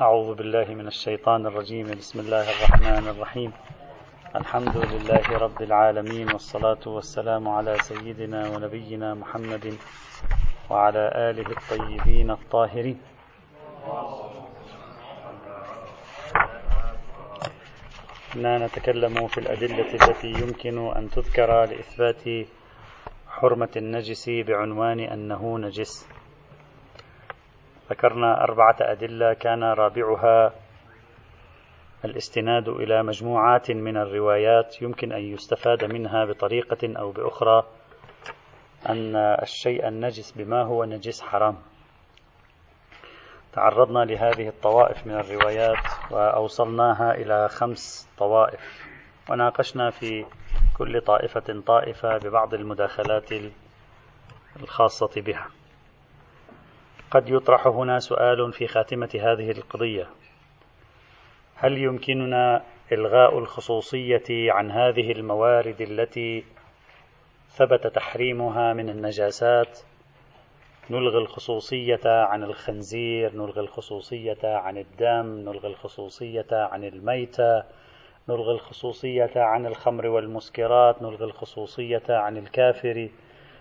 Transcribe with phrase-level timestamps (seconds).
[0.00, 1.86] أعوذ بالله من الشيطان الرجيم.
[1.90, 3.50] بسم الله الرحمن الرحيم.
[4.36, 9.74] الحمد لله رب العالمين والصلاة والسلام على سيدنا ونبينا محمد
[10.70, 12.98] وعلى آله الطيبين الطاهرين.
[18.34, 22.46] كنا نتكلم في الأدلة التي يمكن أن تذكر لإثبات
[23.28, 26.17] حرمة النجس بعنوان أنه نجس.
[27.90, 30.52] ذكرنا أربعة أدلة كان رابعها
[32.04, 37.66] الاستناد إلى مجموعات من الروايات يمكن أن يستفاد منها بطريقة أو بأخرى
[38.88, 41.56] أن الشيء النجس بما هو نجس حرام.
[43.52, 48.60] تعرضنا لهذه الطوائف من الروايات وأوصلناها إلى خمس طوائف.
[49.30, 50.26] وناقشنا في
[50.78, 53.30] كل طائفة طائفة ببعض المداخلات
[54.56, 55.46] الخاصة بها.
[57.10, 60.06] قد يطرح هنا سؤال في خاتمة هذه القضية.
[61.54, 66.44] هل يمكننا إلغاء الخصوصية عن هذه الموارد التي
[67.48, 69.78] ثبت تحريمها من النجاسات؟
[70.90, 77.62] نلغي الخصوصية عن الخنزير نلغي الخصوصية عن الدم نلغي الخصوصية عن الميتة
[78.28, 83.08] نلغي الخصوصية عن الخمر والمسكرات نلغي الخصوصية عن الكافر.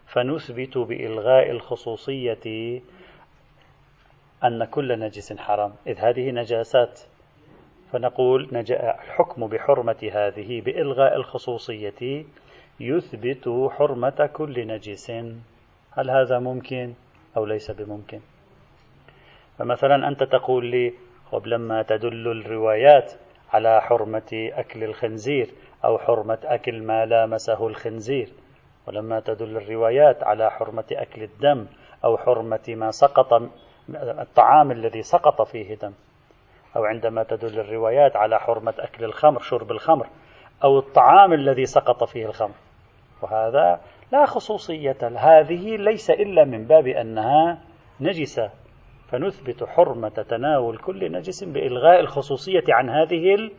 [0.07, 2.81] فنثبت بإلغاء الخصوصية
[4.43, 5.73] أن كل نجس حرام.
[5.87, 6.99] إذ هذه نجاسات
[7.91, 12.25] فنقول الحكم بحرمة هذه بإلغاء الخصوصية
[12.79, 15.11] يثبت حرمة كل نجس.
[15.91, 16.93] هل هذا ممكن
[17.37, 18.19] أو ليس بممكن؟
[19.57, 20.93] فمثلا أنت تقول لي
[21.31, 23.13] خب لما تدل الروايات
[23.53, 25.49] على حرمة أكل الخنزير
[25.85, 28.29] أو حرمة أكل ما لامسه الخنزير
[28.87, 31.65] ولما تدل الروايات على حرمة أكل الدم
[32.03, 33.49] أو حرمة ما سقط
[33.95, 35.93] الطعام الذي سقط فيه دم
[36.75, 40.07] أو عندما تدل الروايات على حرمة أكل الخمر شرب الخمر
[40.63, 42.55] أو الطعام الذي سقط فيه الخمر.
[43.21, 43.81] وهذا
[44.11, 47.57] لا خصوصية هذه ليس إلا من باب أنها
[47.99, 48.51] نجسة.
[49.11, 53.51] فنثبت حرمة تناول كل نجس بإلغاء الخصوصية عن هذه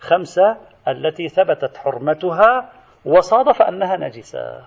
[0.00, 0.56] الخمسة
[0.88, 2.72] التي ثبتت حرمتها
[3.04, 4.62] وصادف أنها نجسة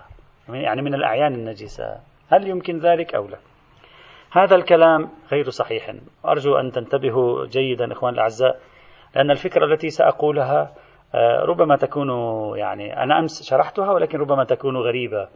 [0.48, 2.00] يعني من الأعيان النجسة.
[2.30, 3.38] هل يمكن ذلك أو لا؟
[4.32, 5.94] هذا الكلام غير صحيح.
[6.24, 8.60] أرجو أن تنتبهوا جيدا إخوان الأعزاء
[9.14, 10.74] لأن الفكرة التي سأقولها
[11.14, 12.08] آه، ربما تكون
[12.58, 15.28] يعني أنا أمس شرحتها ولكن ربما تكون غريبة.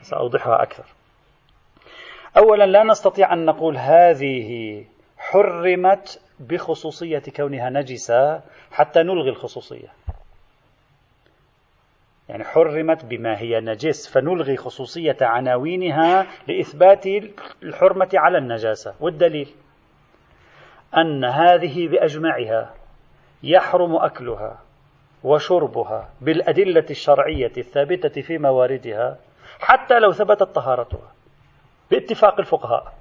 [0.00, 0.84] سأوضحها أكثر.
[2.36, 4.84] أولا لا نستطيع أن نقول هذه
[5.18, 8.40] حرمت بخصوصية كونها نجسة
[8.72, 9.88] حتى نلغي الخصوصية.
[12.28, 17.06] يعني حرمت بما هي نجس فنلغي خصوصية عناوينها لإثبات
[17.62, 18.94] الحرمة على النجاسة.
[19.00, 19.48] والدليل؟
[20.96, 22.74] أن هذه بأجمعها
[23.42, 24.58] يحرم أكلها
[25.24, 29.18] وشربها بالأدلة الشرعية الثابتة في مواردها
[29.60, 31.12] حتى لو ثبتت طهارتها
[31.90, 32.92] باتفاق الفقهاء.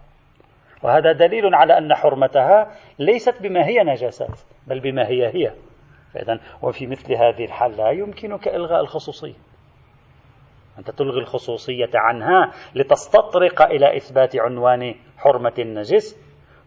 [0.83, 5.53] وهذا دليل على أن حرمتها ليست بما هي نجاسات بل بما هي هي.
[6.13, 9.33] فإذا وفي مثل هذه الحال لا يمكنك إلغاء الخصوصية.
[10.79, 16.19] أنت تلغي الخصوصية عنها لتستطرق إلى إثبات عنوان حرمة النجس.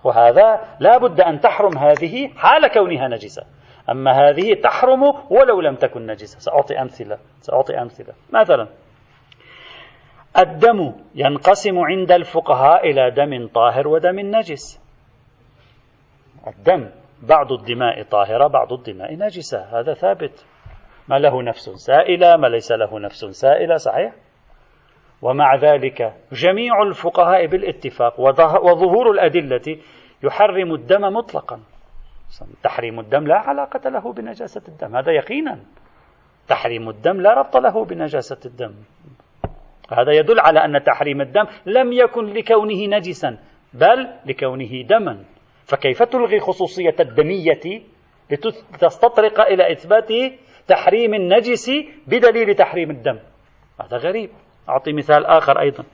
[0.04, 3.42] وهذا لا بد أن تحرم هذه حال كونها نجسة.
[3.90, 6.38] أما هذه تحرم ولو لم تكن نجسة.
[6.38, 7.18] سأعطي أمثلة.
[7.40, 8.14] سأعطي أمثلة.
[8.32, 8.68] مثلا
[10.38, 14.80] الدم ينقسم عند الفقهاء إلى دم طاهر ودم نجس.
[16.46, 16.90] الدم
[17.22, 19.80] بعض الدماء طاهرة بعض الدماء نجسة.
[19.80, 20.46] هذا ثابت.
[21.08, 24.12] ما له نفس سائلة ما ليس له نفس سائلة صحيح؟
[25.22, 29.78] ومع ذلك جميع الفقهاء بالاتفاق وظهور الأدلة
[30.24, 31.60] يحرم الدم مطلقا.
[32.62, 34.96] تحريم الدم لا علاقة له بنجاسة الدم.
[34.96, 35.58] هذا يقينا.
[36.48, 38.74] تحريم الدم لا ربط له بنجاسة الدم.
[39.92, 43.38] هذا يدل على أن تحريم الدم لم يكن لكونه نجسا
[43.74, 45.24] بل لكونه دما.
[45.66, 47.82] فكيف تلغي خصوصية الدمية
[48.30, 50.08] لتستطرق إلى إثبات
[50.68, 51.70] تحريم النجس
[52.06, 53.18] بدليل تحريم الدم؟
[53.80, 54.30] هذا غريب.
[54.68, 55.84] أعطي مثال آخر أيضا.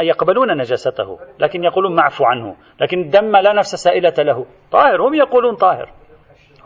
[0.00, 4.46] يقبلون نجاسته لكن يقولون معفو عنه لكن الدم لا نفس سائلة له.
[4.70, 5.90] طاهر هم يقولون طاهر.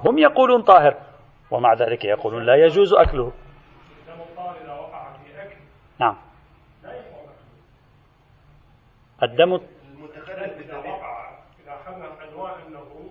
[0.05, 0.96] هم يقولون طاهر.
[1.50, 3.32] ومع ذلك يقولون لا يجوز أكله
[6.00, 6.16] نعم.
[9.22, 11.31] الدم المتخلف وقع
[11.64, 13.10] إذا أخذنا عنوان أنه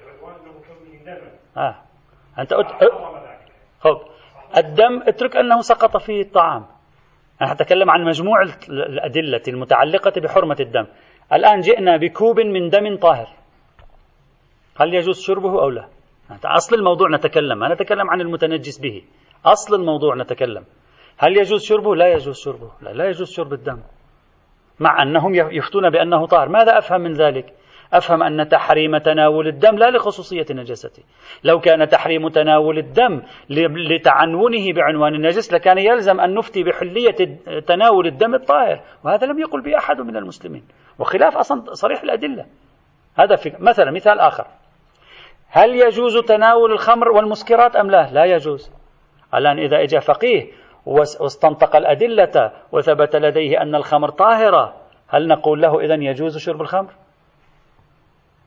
[0.00, 1.74] بعنوان أنه كونه دما آه.
[2.38, 2.66] أنت أت...
[3.80, 4.00] خب
[4.56, 6.66] الدم اترك أنه سقط فيه الطعام.
[7.42, 10.86] أنا أتكلم عن مجموع الأدلة المتعلقة بحرمة الدم.
[11.32, 13.28] الآن جئنا بكوب من دم طاهر.
[14.80, 15.88] هل يجوز شربه أو لا؟
[16.44, 17.58] أصل الموضوع نتكلم.
[17.58, 19.04] ما نتكلم عن المتنجس به.
[19.44, 20.64] أصل الموضوع نتكلم.
[21.18, 22.70] هل يجوز شربه؟ لا يجوز شربه.
[22.82, 23.78] لا, لا يجوز شرب الدم.
[24.80, 26.48] مع أنهم يفتون بأنه طاهر.
[26.48, 27.52] ماذا أفهم من ذلك؟
[27.92, 31.02] أفهم أن تحريم تناول الدم لا لخصوصية نجاسته
[31.44, 33.22] لو كان تحريم تناول الدم
[33.90, 38.80] لتعنونه بعنوان النجس لكان يلزم أن نفتي بحلية تناول الدم الطاهر.
[39.04, 40.64] وهذا لم يقل به أحد من المسلمين.
[40.98, 42.46] وخلاف أصلا صريح الأدلة.
[43.18, 44.46] هذا في مثلا مثال آخر.
[45.48, 48.70] هل يجوز تناول الخمر والمسكرات أم لا؟ لا يجوز.
[49.34, 50.52] الآن إذا إجا فقيه
[50.86, 54.74] واستنطق الأدلة وثبت لديه أن الخمر طاهرة
[55.08, 56.90] هل نقول له إذن يجوز شرب الخمر؟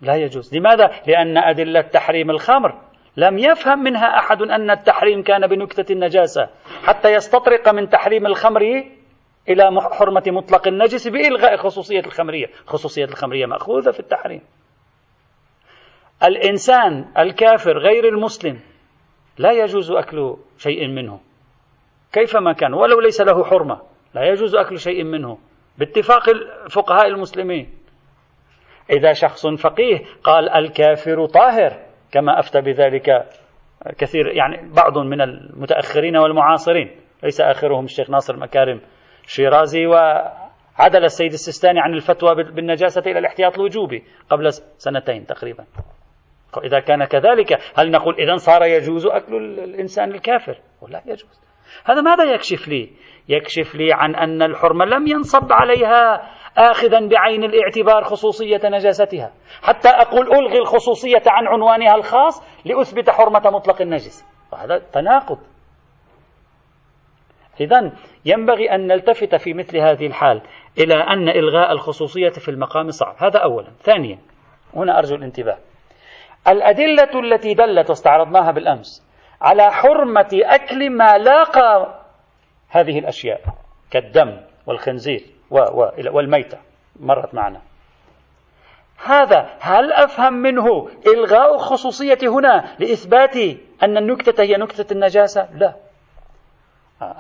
[0.02, 0.56] لا يجوز.
[0.56, 2.82] لماذا؟ لأن أدلة تحريم الخمر
[3.18, 6.50] لم يفهم منها أحد أن التحريم كان بنكتة النجاسة
[6.84, 8.62] حتى يستطرق من تحريم الخمر
[9.50, 12.48] إلى حرمة مطلق النجس بإلغاء خصوصية الخمرية.
[12.66, 14.42] خصوصية الخمرية مأخوذة في التحريم.
[16.24, 18.60] الإنسان الكافر غير المسلم
[19.38, 21.20] لا يجوز أكل شيء منه.
[22.14, 23.82] كيفما كان؟ ولو ليس له حرمة.
[24.14, 25.38] لا يجوز أكل شيء منه.
[25.78, 27.70] باتفاق الفقهاء المسلمين.
[28.90, 33.26] إذا شخص فقيه قال الكافر طاهر كما أفتى بذلك
[33.98, 36.96] كثير يعني بعض من المتأخرين والمعاصرين.
[37.24, 38.82] ليس آخرهم الشيخ ناصر مكارم
[39.26, 45.66] شيرازي وعدل السيد السيستاني عن الفتوى بالنجاسة إلى الاحتياط الوجوبي قبل سنتين تقريبا.
[46.64, 51.49] إذا كان كذلك هل نقول إذا صار يجوز أكل الإنسان الكافر؟ ولا يجوز.
[51.86, 52.90] هذا ماذا يكشف لي؟
[53.30, 59.34] يكشف لي عن أن الحرمة لم ينصب عليها آخذا بعين الاعتبار خصوصية نجاستها.
[59.62, 64.26] حتى أقول ألغي الخصوصية عن عنوانها الخاص لأثبت حرمة مطلق النجس.
[64.54, 65.38] وهذا تناقض.
[67.62, 67.92] إذا
[68.26, 70.42] ينبغي أن نلتفت في مثل هذه الحال
[70.78, 73.16] إلى أن إلغاء الخصوصية في المقام صعب.
[73.18, 73.72] هذا أولا.
[73.80, 74.20] ثانيا
[74.76, 75.58] هنا أرجو الانتباه.
[76.48, 79.09] الأدلة التي دلت واستعرضناها بالأمس
[79.42, 82.00] على حرمة أكل ما لاقى
[82.70, 83.42] هذه الأشياء
[83.92, 85.26] كالدم والخنزير
[86.12, 86.58] والميتة
[87.00, 87.62] مرت معنا.
[89.06, 93.36] هذا هل أفهم منه إلغاء الخصوصية هنا لإثبات
[93.84, 95.76] أن النكتة هي نكتة النجاسة؟ لا.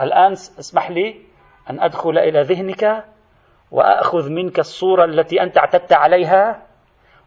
[0.01, 1.15] الآن اسمح لي
[1.69, 3.05] أن أدخل إلى ذهنك
[3.71, 6.61] وأخذ منك الصورة التي أنت اعتدت عليها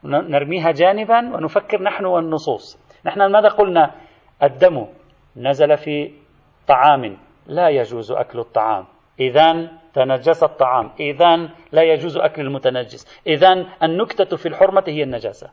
[0.04, 2.78] نرميها جانبا ونفكر نحن والنصوص.
[3.06, 3.90] نحن ماذا قلنا؟
[4.42, 4.86] الدم
[5.36, 6.12] نزل في
[6.68, 8.84] طعام لا يجوز أكل الطعام.
[9.20, 10.90] إذا تنجس الطعام.
[11.00, 13.20] إذا لا يجوز أكل المتنجس.
[13.26, 15.50] إذا النكتة في الحرمة هي النجاسة.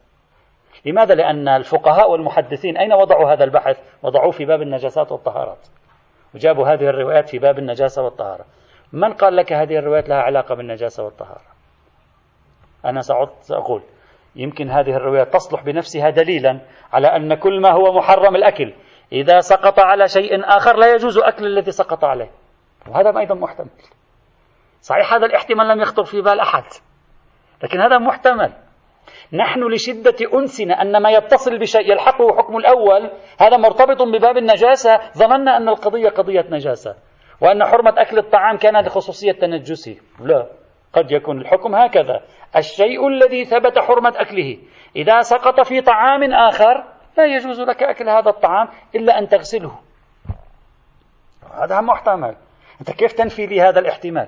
[0.85, 5.67] لماذا؟ لأن الفقهاء والمحدثين أين وضعوا هذا البحث؟ وضعوه في باب النجاسات والطهارات.
[6.35, 8.45] وجابوا هذه الروايات في باب النجاسة والطهارة.
[8.93, 11.41] من قال لك هذه الروايات لها علاقة بالنجاسة والطهارة؟
[12.85, 13.01] أنا
[13.41, 13.81] سأقول
[14.39, 16.59] يمكن هذه الروايات تصلح بنفسها دليلا
[16.93, 18.73] على أن كل ما هو محرم الأكل
[19.11, 22.31] إذا سقط على شيء آخر لا يجوز أكل الذي سقط عليه.
[22.87, 23.69] وهذا أيضا محتمل.
[24.81, 26.63] صحيح هذا الاحتمال لم يخطر في بال أحد.
[27.63, 28.53] لكن هذا محتمل.
[29.33, 34.99] نحن لشدة أنسنا أن ما يتصل بشيء يلحقه حكم الأول هذا مرتبط بباب النجاسة.
[35.17, 36.95] ظننا أن القضية قضية نجاسة
[37.41, 40.47] وأن حرمة أكل الطعام كان لخصوصية تنجسي لا.
[40.93, 42.21] قد يكون الحكم هكذا.
[42.55, 44.57] الشيء الذي ثبت حرمة أكله.
[44.95, 46.83] إذا سقط في طعام آخر
[47.17, 49.79] لا يجوز لك أكل هذا الطعام إلا أن تغسله.
[51.53, 52.35] هذا محتمل.
[52.81, 54.27] أنت كيف تنفي لي هذا الاحتمال؟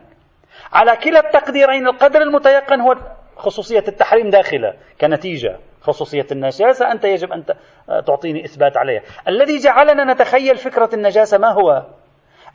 [0.74, 2.96] على كلا التقديرين القدر المتيقن هو
[3.36, 6.92] خصوصية التحريم داخله كنتيجة خصوصية النجاسة.
[6.92, 7.44] أنت يجب أن
[8.06, 9.02] تعطيني إثبات عليها.
[9.28, 11.86] الذي جعلنا نتخيل فكرة النجاسة ما هو؟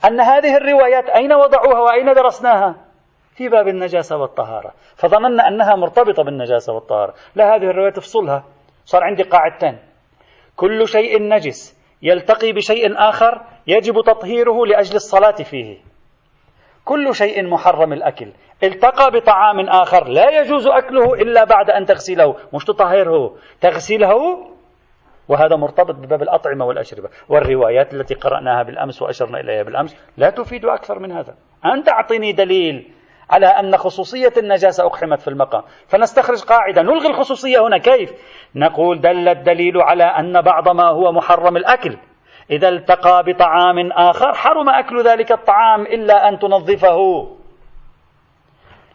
[0.05, 2.86] أن هذه الروايات أين وضعوها وأين درسناها؟
[3.37, 7.13] في باب النجاسة والطهارة فظننا أنها مرتبطة بالنجاسة والطهارة.
[7.35, 8.43] لا هذه الرواية تفصلها.
[8.85, 9.77] صار عندي قاعدتين.
[10.55, 15.77] كل شيء نجس يلتقي بشيء آخر يجب تطهيره لأجل الصلاة فيه.
[16.85, 18.31] كل شيء محرم الأكل.
[18.63, 22.35] التقى بطعام آخر لا يجوز أكله إلا بعد أن تغسله.
[22.53, 24.47] مش تطهره تغسله.
[25.27, 27.09] وهذا مرتبط بباب الأطعمة والأشربة.
[27.29, 31.35] والروايات التي قرأناها بالأمس وأشرنا إليها بالأمس لا تفيد أكثر من هذا.
[31.65, 32.96] أنت أعطني دليل
[33.29, 35.61] على أن خصوصية النجاسة أقحمت في المقام.
[35.87, 37.77] فنستخرج قاعدة نلغي الخصوصية هنا.
[37.77, 38.13] كيف؟
[38.55, 41.97] نقول دل الدليل على أن بعض ما هو محرم الأكل.
[42.51, 47.27] إذا التقى بطعام آخر حرم أكل ذلك الطعام إلا أن تنظفه.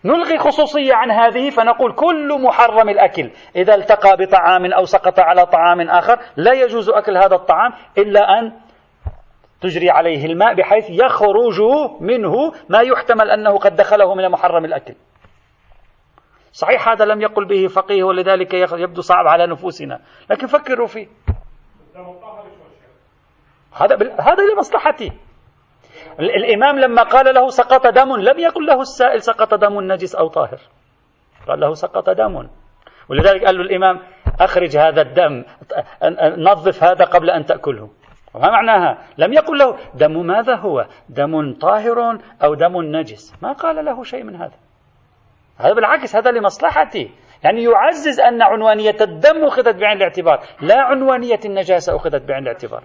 [0.05, 3.31] نلغي خصوصية عن هذه فنقول كل محرم الأكل.
[3.57, 8.53] إذا التقى بطعام أو سقط على طعام آخر لا يجوز أكل هذا الطعام إلا أن
[9.63, 11.61] تجري عليه الماء بحيث يخرج
[12.01, 14.95] منه ما يحتمل أنه قد دخله من محرم الأكل.
[16.53, 20.01] صحيح هذا لم يقل به فقيه ولذلك يبدو صعب على نفوسنا.
[20.31, 21.09] لكن فكروا فيه.
[23.73, 25.13] هذا هذا لمصلحتي.
[26.21, 30.61] الإمام لما قال له سقط دم لم يقل له السائل سقط دم نجس أو طاهر.
[31.49, 32.49] قال له سقط دم.
[33.09, 34.01] ولذلك قال له الإمام
[34.41, 35.45] أخرج هذا الدم
[36.37, 37.91] نظف هذا قبل أن تأكله.
[38.35, 43.85] وما معناها؟ لم يقل له دم ماذا هو؟ دم طاهر أو دم نجس؟ ما قال
[43.85, 44.57] له شيء من هذا.
[45.59, 47.11] هذا بالعكس هذا لمصلحتي
[47.45, 52.85] يعني يعزز أن عنوانية الدم أخذت بعين الاعتبار لا عنوانية النجاسة أخذت بعين الاعتبار.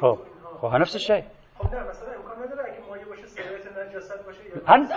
[0.00, 0.18] خب
[0.64, 1.24] هو نفس الشيء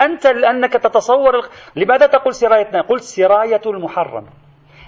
[0.00, 1.32] أنت لأنك تتصور
[1.76, 4.26] لماذا تقول سرايتنا؟ قلت سراية المحرم.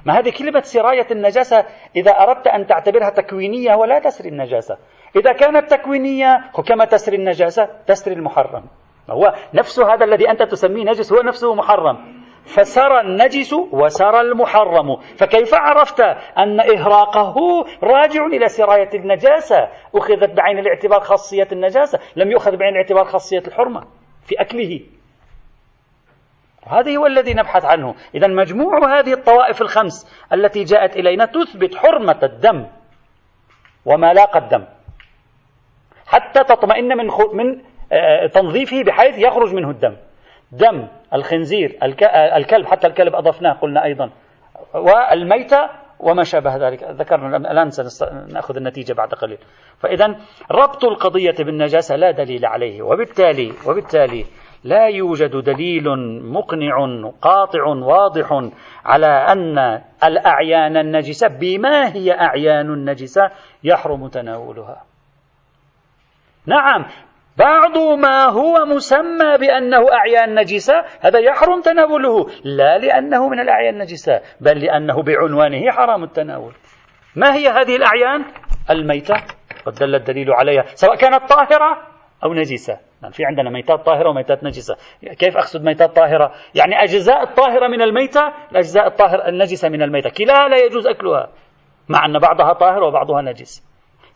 [0.07, 1.65] ما هذه كلمة سراية النجاسة؟
[1.97, 4.77] إذا أردت أن تعتبرها تكوينية ولا تسري النجاسة.
[5.17, 8.65] إذا كانت تكوينية كما تسري النجاسة؟ تسري المحرم.
[9.11, 12.27] هو نفس هذا الذي أنت تسميه نجس هو نفسه محرم.
[12.45, 14.97] فسرى النجس وسرى المحرم.
[14.97, 16.01] فكيف عرفت
[16.39, 17.35] أن إهراقه
[17.83, 21.99] راجع إلى سراية النجاسة؟ أخذت بعين الاعتبار خاصية النجاسة.
[22.17, 23.83] لم يؤخذ بعين الاعتبار خاصية الحرمة.
[24.27, 24.81] في أكله.
[26.67, 27.95] هذا هو الذي نبحث عنه.
[28.15, 32.67] إذا مجموع هذه الطوائف الخمس التي جاءت إلينا تثبت حرمة الدم
[33.85, 34.65] وما لاقى الدم.
[36.07, 39.97] حتى تطمئن من من آه، تنظيفه بحيث يخرج منه الدم.
[40.53, 41.79] دم الخنزير
[42.37, 44.11] الكلب حتى الكلب أضفناه قلنا أيضا.
[44.75, 46.83] والميتة وما شابه ذلك.
[46.83, 49.39] ذكرنا الآن سنأخذ النتيجة بعد قليل.
[49.79, 50.17] فإذا
[50.51, 54.25] ربط القضية بالنجاسة لا دليل عليه وبالتالي وبالتالي
[54.65, 55.85] لا يوجد دليل
[56.33, 56.77] مقنع
[57.23, 58.51] قاطع واضح
[58.85, 63.31] على أن الأعيان النجسة بما هي أعيان النجسة
[63.65, 64.83] يحرم تناولها.
[66.47, 66.87] نعم
[67.39, 72.27] بعض ما هو مسمى بأنه أعيان نجسة هذا يحرم تناوله.
[72.45, 76.53] لا لأنه من الأعيان النجسة بل لأنه بعنوانه حرام التناول.
[77.17, 78.25] ما هي هذه الأعيان؟
[78.71, 79.15] الميتة
[79.67, 81.79] قد دل الدليل عليها سواء كانت طاهرة
[82.25, 82.79] أو نجسة.
[83.03, 84.77] يعني في عندنا ميتات طاهرة وميتات نجسة.
[85.19, 90.11] كيف أقصد ميتات طاهرة؟ يعني أجزاء الطاهرة من الميتة الأجزاء الطاهرة النجسة من الميتة.
[90.11, 91.29] كلاها لا يجوز أكلها
[91.89, 93.65] مع أن بعضها طاهر وبعضها نجس.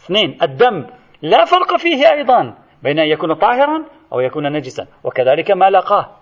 [0.05, 0.87] اثنين الدم
[1.23, 2.55] لا فرق فيه أيضا.
[2.83, 4.87] بين أن يكون طاهرا أو يكون نجسا.
[5.05, 6.17] وكذلك ما لقاه.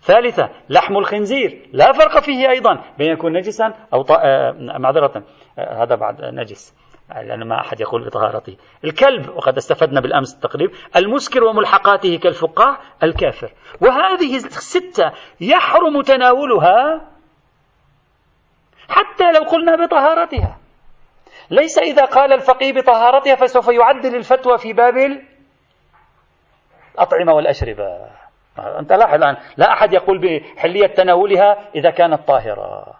[0.00, 1.68] ثالثة لحم الخنزير.
[1.72, 4.12] لا فرق فيه أيضا بين يكون نجسا أو ط...
[4.12, 5.22] آه معذرة.
[5.58, 6.74] آه هذا بعد نجس.
[7.08, 8.56] لأن ما أحد يقول بطهارته.
[8.84, 13.52] الكلب وقد استفدنا بالأمس التقريب المسكر وملحقاته كالفقاع الكافر.
[13.80, 17.08] وهذه الستة يحرم تناولها
[18.88, 20.58] حتى لو قلنا بطهارتها.
[21.50, 24.94] ليس إذا قال الفقيه بطهارتها فسوف يعدل الفتوى في باب
[26.98, 28.06] الأطعمة والأشربة.
[28.78, 32.94] أنت لاحظ الآن لا أحد يقول بحلية تناولها إذا كانت طاهرة.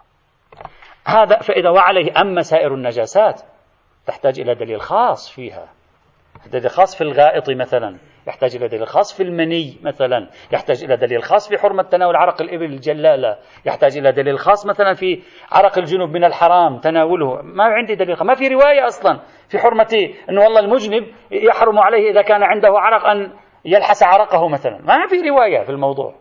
[1.05, 3.41] هذا فإذا وعليه أما سائر النجاسات
[4.07, 5.67] تحتاج إلى دليل خاص فيها.
[6.51, 11.23] دليل خاص في الغائط مثلا يحتاج إلى دليل خاص في المني مثلا يحتاج إلى دليل
[11.23, 16.09] خاص في حرمة تناول عرق الإبل الجلالة يحتاج إلى دليل خاص مثلا في عرق الجنوب
[16.09, 17.41] من الحرام تناوله.
[17.41, 18.27] ما عندي دليل خاص.
[18.27, 23.05] ما في رواية أصلا في حرمة أنه والله المجنب يحرم عليه إذا كان عنده عرق
[23.05, 23.31] أن
[23.65, 24.79] يلحس عرقه مثلا.
[24.81, 26.15] ما في رواية في الموضوع.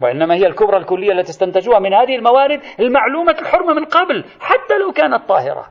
[0.00, 4.92] وإنما هي الكبرى الكلية التي استنتجوها من هذه الموارد المعلومة الحرمة من قبل حتى لو
[4.92, 5.66] كانت طاهرة.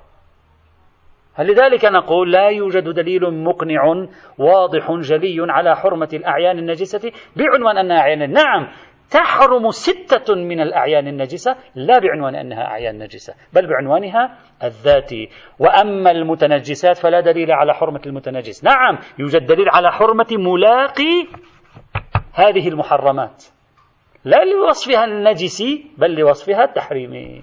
[1.36, 4.08] فلذلك نقول لا يوجد دليل مقنع
[4.38, 8.68] واضح جلي على حرمة الأعيان النجسة بعنوان أنها أعيان نعم
[9.12, 16.98] تحرم ستة من الأعيان النجسة لا بعنوان أنها أعيان نجسة بل بعنوانها الذاتي وأما المتنجسات
[16.98, 18.64] فلا دليل على حرمة المتنجس.
[18.64, 21.28] نعم يوجد دليل على حرمة ملاقي
[22.34, 23.44] هذه المحرمات
[24.26, 27.42] لا لوصفها النجسي بل لوصفها التحريمي.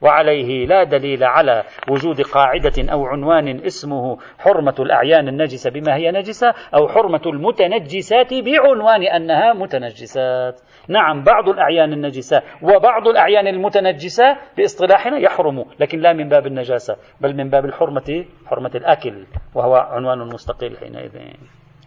[0.00, 6.54] وعليه لا دليل على وجود قاعدة أو عنوان اسمه حرمة الأعيان النجسة بما هي نجسة
[6.74, 10.60] أو حرمة المتنجسات بعنوان أنها متنجسات.
[10.88, 17.36] نعم بعض الأعيان النجسة وبعض الأعيان المتنجسة باصطلاحنا يحرم لكن لا من باب النجاسة بل
[17.36, 21.18] من باب الحرمة حرمة الأكل وهو عنوان مستقل حينئذ.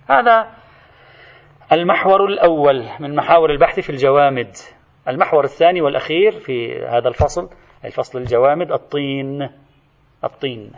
[0.10, 0.48] هذا
[1.72, 4.52] المحور الأول من محاور البحث في الجوامد.
[5.08, 7.50] المحور الثاني والأخير في هذا الفصل
[7.86, 9.50] الفصل الجوامد؟ الطين.
[10.24, 10.72] الطين.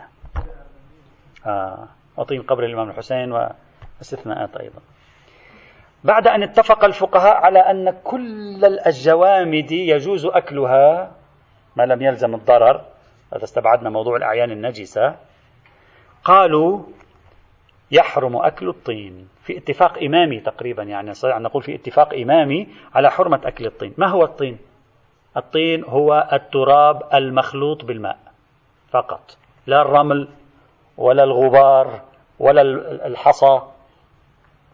[1.46, 1.88] آه.
[2.16, 4.80] وطين قبر الإمام الحسين واستثناءات أيضا.
[6.04, 11.10] بعد أن اتفق الفقهاء على أن كل الجوامد يجوز أكلها
[11.76, 12.84] ما لم يلزم الضرر
[13.36, 15.16] إذا استبعدنا موضوع الأعيان النجسة
[16.24, 16.82] قالوا
[17.90, 23.10] يحرم أكل الطين في اتفاق إمامي تقريبا يعني نستطيع أن نقول في اتفاق إمامي على
[23.10, 23.94] حرمة أكل الطين.
[23.98, 24.58] ما هو الطين؟
[25.36, 28.18] الطين هو التراب المخلوط بالماء
[28.90, 29.36] فقط.
[29.66, 30.28] لا الرمل
[30.96, 32.00] ولا الغبار
[32.38, 32.62] ولا
[33.06, 33.60] الحصى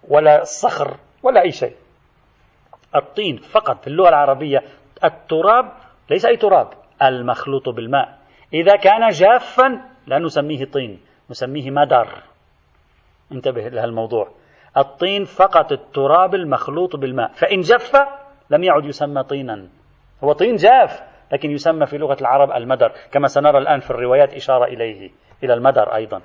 [0.09, 1.77] ولا الصخر ولا أي شيء.
[2.97, 4.63] الطين فقط في اللغة العربية.
[5.05, 5.73] التراب
[6.11, 6.69] ليس أي تراب
[7.03, 8.19] المخلوط بالماء.
[8.55, 11.01] إذا كان جافا لا نسميه طين
[11.31, 12.09] نسميه مدر.
[13.33, 14.29] انتبه لهالموضوع.
[14.77, 17.33] الطين فقط التراب المخلوط بالماء.
[17.33, 17.97] فإن جف
[18.51, 19.69] لم يعد يسمى طينا.
[20.25, 21.03] هو طين جاف
[21.33, 25.11] لكن يسمى في لغة العرب المدر كما سنرى الآن في الروايات إشارة إليه
[25.45, 26.21] إلى المدر أيضا.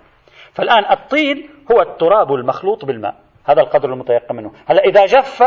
[0.53, 4.51] فالآن الطين هو التراب المخلوط بالماء هذا القدر المتيقن منه.
[4.67, 5.43] هلا إذا جف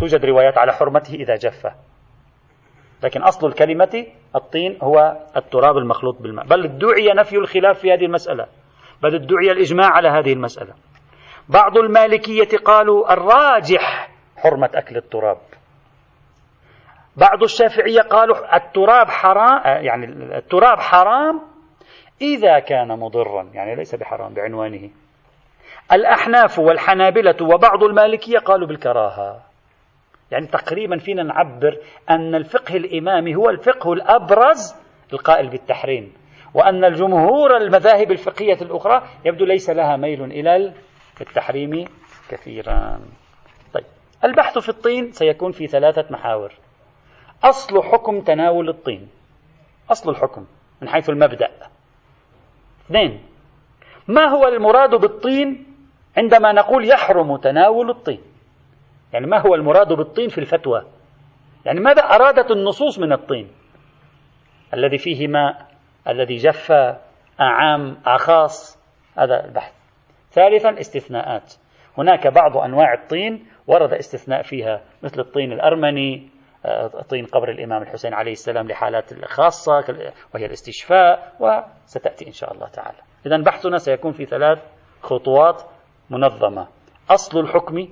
[0.00, 1.66] توجد روايات على حرمته إذا جف.
[3.02, 6.46] لكن أصل الكلمة الطين هو التراب المخلوط بالماء.
[6.46, 8.46] بل ادعي نفي الخلاف في هذه المسألة.
[9.02, 10.74] بل ادعي الإجماع على هذه المسألة.
[11.48, 15.38] بعض المالكية قالوا الراجح حرمة أكل التراب.
[17.18, 20.06] بعض الشافعية قالوا التراب حرام يعني
[20.36, 21.40] التراب حرام
[22.22, 24.90] إذا كان مضرا يعني ليس بحرام بعنوانه.
[25.92, 29.40] الأحناف والحنابلة وبعض المالكية قالوا بالكراهة.
[30.30, 31.76] يعني تقريبا فينا نعبر
[32.10, 34.74] أن الفقه الإمامي هو الفقه الأبرز
[35.12, 36.12] القائل بالتحريم
[36.54, 40.72] وأن الجمهور المذاهب الفقهية الأخرى يبدو ليس لها ميل إلى
[41.20, 41.84] التحريم
[42.28, 43.00] كثيرا.
[43.74, 43.84] طيب
[44.24, 46.52] البحث في الطين سيكون في ثلاثة محاور.
[47.44, 49.08] أصل حكم تناول الطين.
[49.90, 50.46] أصل الحكم
[50.82, 51.50] من حيث المبدأ.
[52.86, 53.24] اثنين
[54.08, 55.66] ما هو المراد بالطين
[56.16, 58.20] عندما نقول يحرم تناول الطين؟
[59.12, 60.84] يعني ما هو المراد بالطين في الفتوى؟
[61.64, 63.50] يعني ماذا أرادت النصوص من الطين؟
[64.74, 65.68] الذي فيه ماء
[66.08, 66.72] الذي جف
[67.40, 68.78] أعام أخاص
[69.18, 69.72] هذا البحث.
[70.30, 71.54] ثالثا استثناءات.
[71.98, 76.28] هناك بعض أنواع الطين ورد استثناء فيها مثل الطين الأرمني
[77.10, 82.98] طين قبر الإمام الحسين عليه السلام لحالات خاصة وهي الاستشفاء وستأتي إن شاء الله تعالى.
[83.26, 84.58] إذا بحثنا سيكون في ثلاث
[85.02, 85.62] خطوات
[86.10, 86.68] منظمة.
[87.10, 87.88] أصل الحكم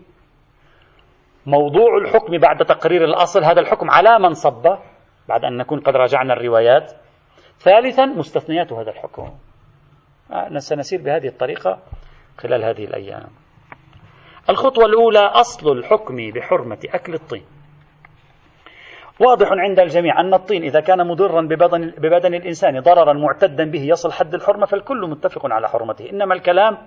[1.46, 4.78] موضوع الحكم بعد تقرير الأصل هذا الحكم على من صب
[5.28, 6.92] بعد أن نكون قد راجعنا الروايات.
[7.58, 9.34] ثالثا مستثنيات هذا الحكم.
[10.32, 11.78] آه، سنسير بهذه الطريقة
[12.38, 13.28] خلال هذه الأيام.
[14.50, 17.55] الخطوة الأولى أصل الحكم بحرمة أكل الطين.
[19.20, 24.12] واضح عند الجميع أن الطين إذا كان مضرا ببدن, ببدن الإنسان ضررا معتدا به يصل
[24.12, 26.10] حد الحرمة فالكل متفق على حرمته.
[26.10, 26.78] إنما الكلام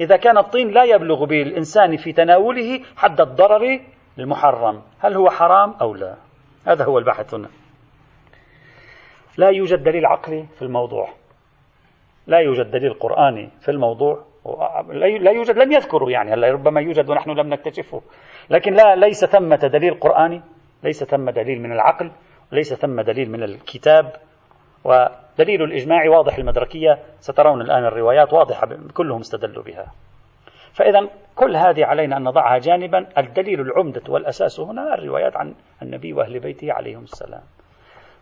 [0.00, 3.80] إذا كان الطين لا يبلغ بالإنسان في تناوله حد الضرر
[4.18, 4.82] المحرم.
[5.00, 6.14] هل هو حرام أو لا؟
[6.66, 7.48] هذا هو البحث هنا.
[9.38, 11.08] لا يوجد دليل عقلي في الموضوع.
[12.26, 14.24] لا يوجد دليل قرآني في الموضوع.
[15.20, 16.32] لا يوجد لم يذكروا يعني.
[16.32, 18.02] هلا ربما يوجد ونحن لم نكتشفه.
[18.50, 20.42] لكن لا ليس ثمة دليل قرآني.
[20.82, 22.10] ليس ثم دليل من العقل
[22.52, 24.12] وليس ثم دليل من الكتاب
[24.84, 29.92] ودليل الإجماع واضح المدركية سترون الآن الروايات واضحة كلهم استدلوا بها.
[30.72, 36.40] فإذا كل هذه علينا أن نضعها جانبا الدليل العمدة والأساس هنا الروايات عن النبي وأهل
[36.40, 37.42] بيته عليهم السلام.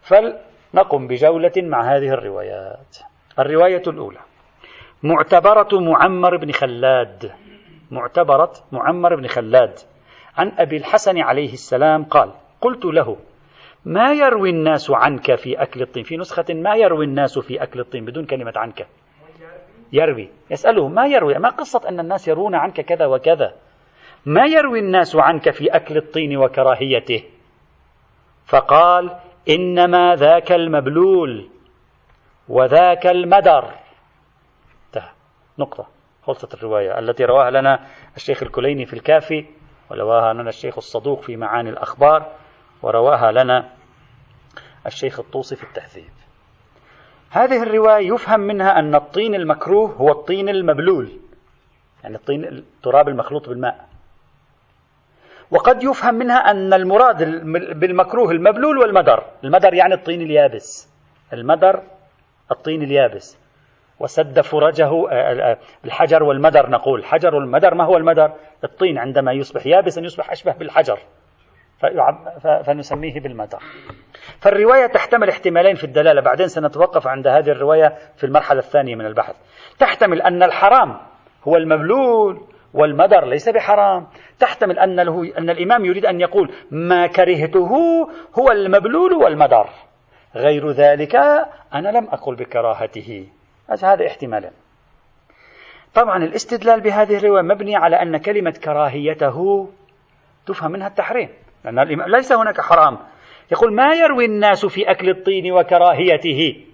[0.03, 2.99] فلنقم بجولة مع هذه الروايات.
[3.39, 4.19] الرواية الأولى.
[5.03, 7.33] معتبرة معمر بن خلاد.
[7.91, 9.79] معتبرة معمر بن خلاد.
[10.37, 13.17] عن أبي الحسن عليه السلام قال قلت له
[13.85, 18.05] ما يروي الناس عنك في أكل الطين؟ في نسخة ما يروي الناس في أكل الطين
[18.05, 18.87] بدون كلمة عنك.
[19.93, 20.29] يروي.
[20.51, 23.55] يسأله ما يروي؟ ما قصة أن الناس يرون عنك كذا وكذا؟
[24.27, 27.25] ما يروي الناس عنك في أكل الطين وكراهيته؟
[28.47, 29.17] فقال
[29.49, 31.49] إنما ذاك المبلول
[32.49, 33.75] وذاك المدر.
[35.59, 35.87] نقطة.
[36.23, 39.47] خلصت الرواية التي رواها لنا الشيخ الكليني في الكافي
[39.91, 42.33] ورواها لنا الشيخ الصدوق في معاني الأخبار.
[42.83, 43.69] ورواها لنا
[44.87, 46.11] الشيخ الطوسي في التهذيب.
[47.31, 51.11] هذه الرواية يفهم منها أن الطين المكروه هو الطين المبلول
[52.03, 53.89] يعني الطين التراب المخلوط بالماء.
[55.51, 57.25] وقد يفهم منها أن المراد
[57.81, 59.25] بالمكروه المبلول والمدر.
[59.45, 60.89] المدر يعني الطين اليابس.
[61.33, 61.83] المدر
[62.51, 63.39] الطين اليابس.
[63.99, 64.91] وسد فرجه
[65.85, 67.01] الحجر والمدر نقول.
[67.01, 68.33] الحجر والمدر ما هو المدر؟
[68.65, 70.99] الطين عندما يصبح يابسا يصبح أشبه بالحجر.
[72.65, 73.59] فنسميه بالمدر
[74.41, 79.35] فالرواية تحتمل احتمالين في الدلالة بعدين سنتوقف عند هذه الرواية في المرحلة الثانية من البحث.
[79.79, 81.01] تحتمل أن الحرام
[81.45, 84.07] هو المبلول والمدر ليس بحرام.
[84.39, 87.71] تحتمل أن, له أن الإمام يريد أن يقول ما كرهته
[88.39, 89.69] هو المبلول والمدر.
[90.37, 91.17] غير ذلك
[91.75, 93.29] أنا لم أقل بكراهته.
[93.83, 94.51] هذا احتمالا
[95.95, 99.69] طبعا الاستدلال بهذه الرواية مبني على أن كلمة كراهيته
[100.47, 101.29] تفهم منها التحريم.
[101.65, 102.99] لأن ليس هناك حرام.
[103.53, 106.65] يقول ما يروي الناس في أكل الطين وكراهيته؟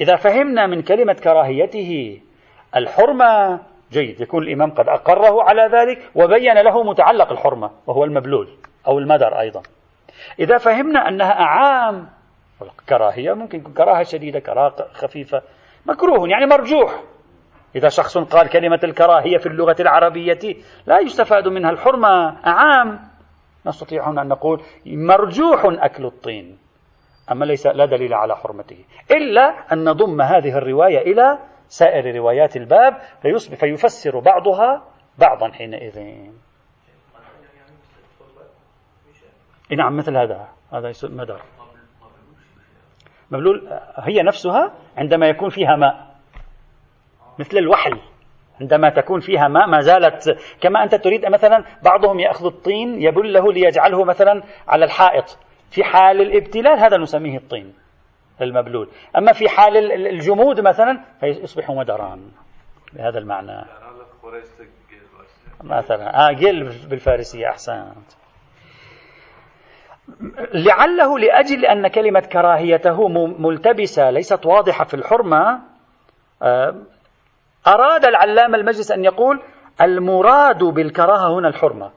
[0.00, 2.20] إذا فهمنا من كلمة كراهيته
[2.76, 3.60] الحرمة
[3.92, 4.20] جيد.
[4.20, 8.48] يكون الإمام قد أقره على ذلك وبين له متعلق الحرمة وهو المبلول
[8.88, 9.62] أو المدر أيضا.
[10.40, 12.08] إذا فهمنا أنها أعام
[12.88, 15.42] كراهية ممكن يكون كراهة شديدة كراهة خفيفة
[15.86, 17.02] مكروه يعني مرجوح.
[17.76, 23.07] إذا شخص قال كلمة الكراهية في اللغة العربية لا يستفاد منها الحرمة أعام.
[23.68, 26.58] نستطيع هنا أن نقول مرجوح أكل الطين.
[27.32, 28.84] أما ليس لا دليل على حرمته.
[29.10, 34.84] إلا أن نضم هذه الرواية إلى سائر روايات الباب فيصبح فيفسر بعضها
[35.18, 35.98] بعضا حينئذ.
[39.70, 40.48] نعم مثل هذا.
[40.72, 41.42] هذا مدار.
[43.30, 46.16] مبلول هي نفسها عندما يكون فيها ماء.
[47.38, 48.00] مثل الوحل.
[48.60, 54.04] عندما تكون فيها ماء ما زالت كما أنت تريد مثلا بعضهم يأخذ الطين يبله ليجعله
[54.04, 55.38] مثلا على الحائط.
[55.70, 57.74] في حال الابتلال هذا نسميه الطين
[58.40, 58.88] المبلول.
[59.16, 62.30] أما في حال الجمود مثلا فيصبح مدران
[62.92, 63.64] بهذا المعنى.
[65.64, 66.28] مثلا.
[66.28, 68.18] آه جل بالفارسية أحسنت.
[70.54, 75.60] لعله لأجل أن كلمة كراهيته ملتبسة ليست واضحة في الحرمة
[76.42, 76.74] آه،
[77.66, 79.42] أراد العلامة المجلس أن يقول
[79.80, 81.90] المراد بالكراهة هنا الحرمة.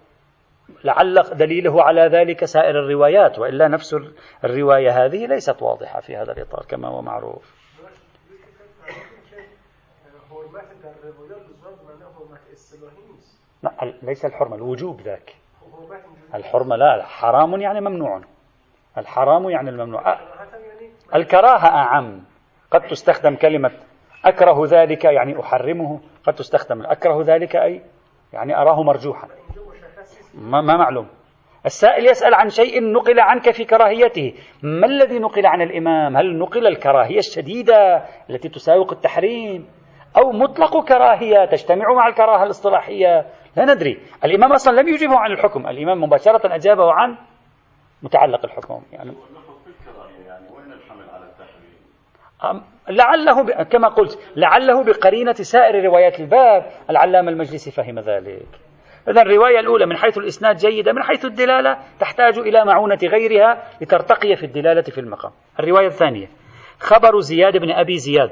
[0.84, 3.96] لعل دليله على ذلك سائر الروايات وإلا نفس
[4.44, 7.56] الرواية هذه ليست واضحة في هذا الإطار كما هو معروف.
[13.64, 15.36] لا ليس الحرمة الوجوب ذاك.
[16.36, 18.22] الحرمة لا حرام يعني ممنوع.
[18.98, 20.20] الحرام يعني الممنوع.
[21.16, 22.24] الكراهة أعم.
[22.72, 23.72] قد تستخدم كلمة
[24.26, 26.82] أكره ذلك يعني أحرمه قد تستخدم.
[26.82, 27.82] أكره ذلك أي؟
[28.34, 29.28] يعني أراه مرجوحا.
[30.34, 31.08] ما, ما معلوم.
[31.66, 34.34] السائل يسأل عن شيء نقل عنك في كراهيته.
[34.64, 39.68] ما الذي نقل عن الإمام؟ هل نقل الكراهية الشديدة التي تساوق التحريم؟
[40.18, 43.26] أو مطلق كراهية تجتمع مع الكراهة الاصطلاحية؟
[43.58, 44.00] لا ندري.
[44.24, 45.68] الإمام أصلا لم يجيبه عن الحكم.
[45.68, 47.18] الإمام مباشرة أجابه عن
[48.04, 48.82] متعلق الحكم.
[48.92, 49.14] يعني
[52.92, 53.52] لعله ب...
[53.52, 56.66] كما قلت لعله بقرينة سائر روايات الباب.
[56.90, 58.48] العلامة المجلسي فهم ذلك.
[59.08, 64.36] إذا الرواية الأولى من حيث الإسناد جيدة من حيث الدلالة تحتاج إلى معونة غيرها لترتقي
[64.36, 65.32] في الدلالة في المقام.
[65.60, 66.30] الرواية الثانية
[66.80, 68.32] خبر زياد بن أبي زياد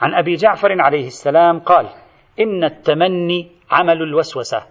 [0.00, 1.88] عن أبي جعفر عليه السلام قال
[2.40, 4.62] إن التمني عمل الوسوسة.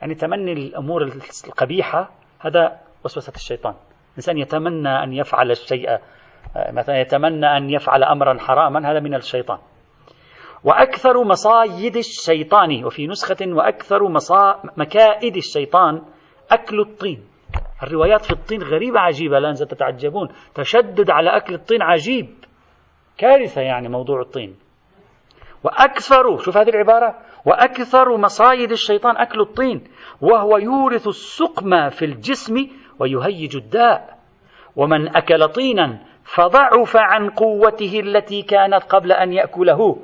[0.00, 1.02] يعني تمني الأمور
[1.46, 3.74] القبيحة هذا وسوسة الشيطان.
[4.10, 5.98] الإنسان يتمنى أن يفعل الشيء
[6.72, 9.58] مثلا يتمنى أن يفعل أمرا حراما هذا من الشيطان.
[10.64, 14.62] وأكثر مصايد الشيطان وفي نسخة وأكثر مصا...
[14.76, 16.02] مكائد الشيطان
[16.50, 17.24] أكل الطين.
[17.82, 20.28] الروايات في الطين غريبة عجيبة الآن ستتعجبون.
[20.54, 22.28] تشدد على أكل الطين عجيب.
[23.18, 24.56] كارثة يعني موضوع الطين.
[25.64, 27.18] وأكثر شوف هذه العبارة.
[27.46, 29.84] وأكثر مصايد الشيطان أكل الطين
[30.20, 32.54] وهو يورث السقم في الجسم
[32.98, 34.18] ويهيج الداء.
[34.76, 39.96] ومن أكل طينا فضعف عن قوته التي كانت قبل أن يأكله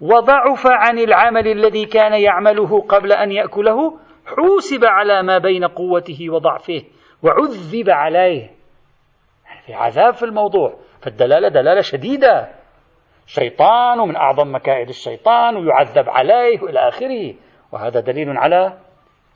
[0.00, 6.82] وضعف عن العمل الذي كان يعمله قبل أن يأكله حوسب على ما بين قوته وضعفه
[7.22, 8.50] وعذب عليه.
[9.66, 12.48] في عذاب في الموضوع فالدلالة دلالة شديدة.
[13.26, 17.34] شيطان من أعظم مكائد الشيطان ويعذب عليه إلى آخره.
[17.72, 18.78] وهذا دليل على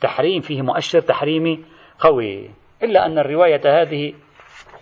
[0.01, 1.65] تحريم فيه مؤشر تحريمي
[1.99, 2.51] قوي.
[2.83, 4.15] إلا أن الرواية هذه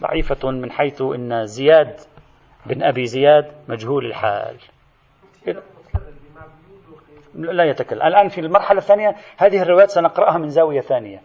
[0.03, 2.01] ضعيفة من حيث أن زياد
[2.67, 4.57] بن أبي زياد مجهول الحال.
[7.35, 8.03] لا يتكلم.
[8.03, 11.21] الآن في المرحلة الثانية هذه الروايات سنقرأها من زاوية ثانية.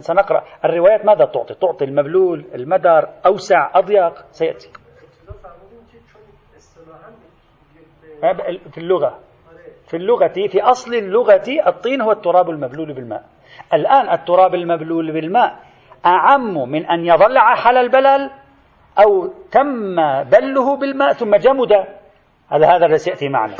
[0.00, 0.44] سنقرأ.
[0.64, 4.70] الروايات ماذا تعطي؟ تعطي المبلول المدار أوسع أضيق؟ سيأتي.
[8.72, 9.18] في اللغة.
[9.86, 13.24] في اللغة في أصل اللغة الطين هو التراب المبلول بالماء.
[13.74, 15.71] الآن التراب المبلول بالماء
[16.06, 18.30] أعم من أن يظل حال البلل
[18.98, 21.72] أو تم بله بالماء ثم جمد.
[22.48, 23.56] هذا هذا الذي سيأتي معنا.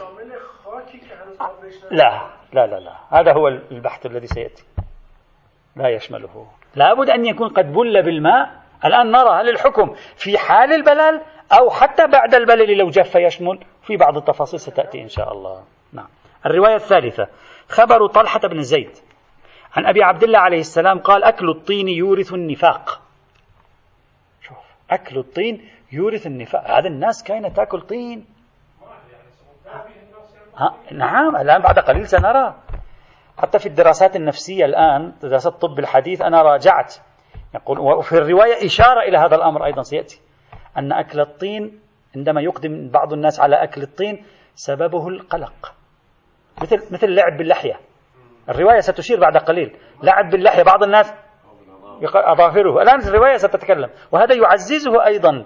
[1.90, 2.92] لا لا لا لا.
[3.10, 4.64] هذا هو البحث الذي سيأتي.
[5.76, 6.46] لا يشمله.
[6.74, 8.62] لابد أن يكون قد بل بالماء.
[8.84, 11.20] الآن نرى هل الحكم في حال البلل
[11.58, 13.58] أو حتى بعد البلل لو جف يشمل.
[13.82, 15.64] في بعض التفاصيل ستأتي إن شاء الله.
[15.92, 16.08] نعم.
[16.46, 17.26] الرواية الثالثة.
[17.68, 18.90] خبر طلحة بن زيد.
[19.76, 23.00] عن أبي عبد الله عليه السلام قال أكل الطين يورث النفاق.
[24.42, 24.56] شوف
[24.90, 26.70] أكل الطين يورث النفاق.
[26.70, 28.26] هذا الناس كانت تأكل طين.
[30.56, 32.54] ها نعم الآن بعد قليل سنرى.
[33.38, 36.94] حتى في الدراسات النفسية الآن دراسات الطب الحديث أنا راجعت.
[37.54, 40.20] يقول وفي الرواية إشارة إلى هذا الأمر أيضا سيأتي.
[40.76, 41.80] أن أكل الطين
[42.16, 45.74] عندما يقدم بعض الناس على أكل الطين سببه القلق.
[46.62, 47.80] مثل مثل اللعب باللحية.
[48.48, 49.76] الرواية ستشير بعد قليل.
[50.02, 50.62] لعب باللحية.
[50.62, 51.14] بعض الناس
[52.14, 52.82] أظافره.
[52.82, 53.90] الآن الرواية ستتكلم.
[54.12, 55.44] وهذا يعززه أيضا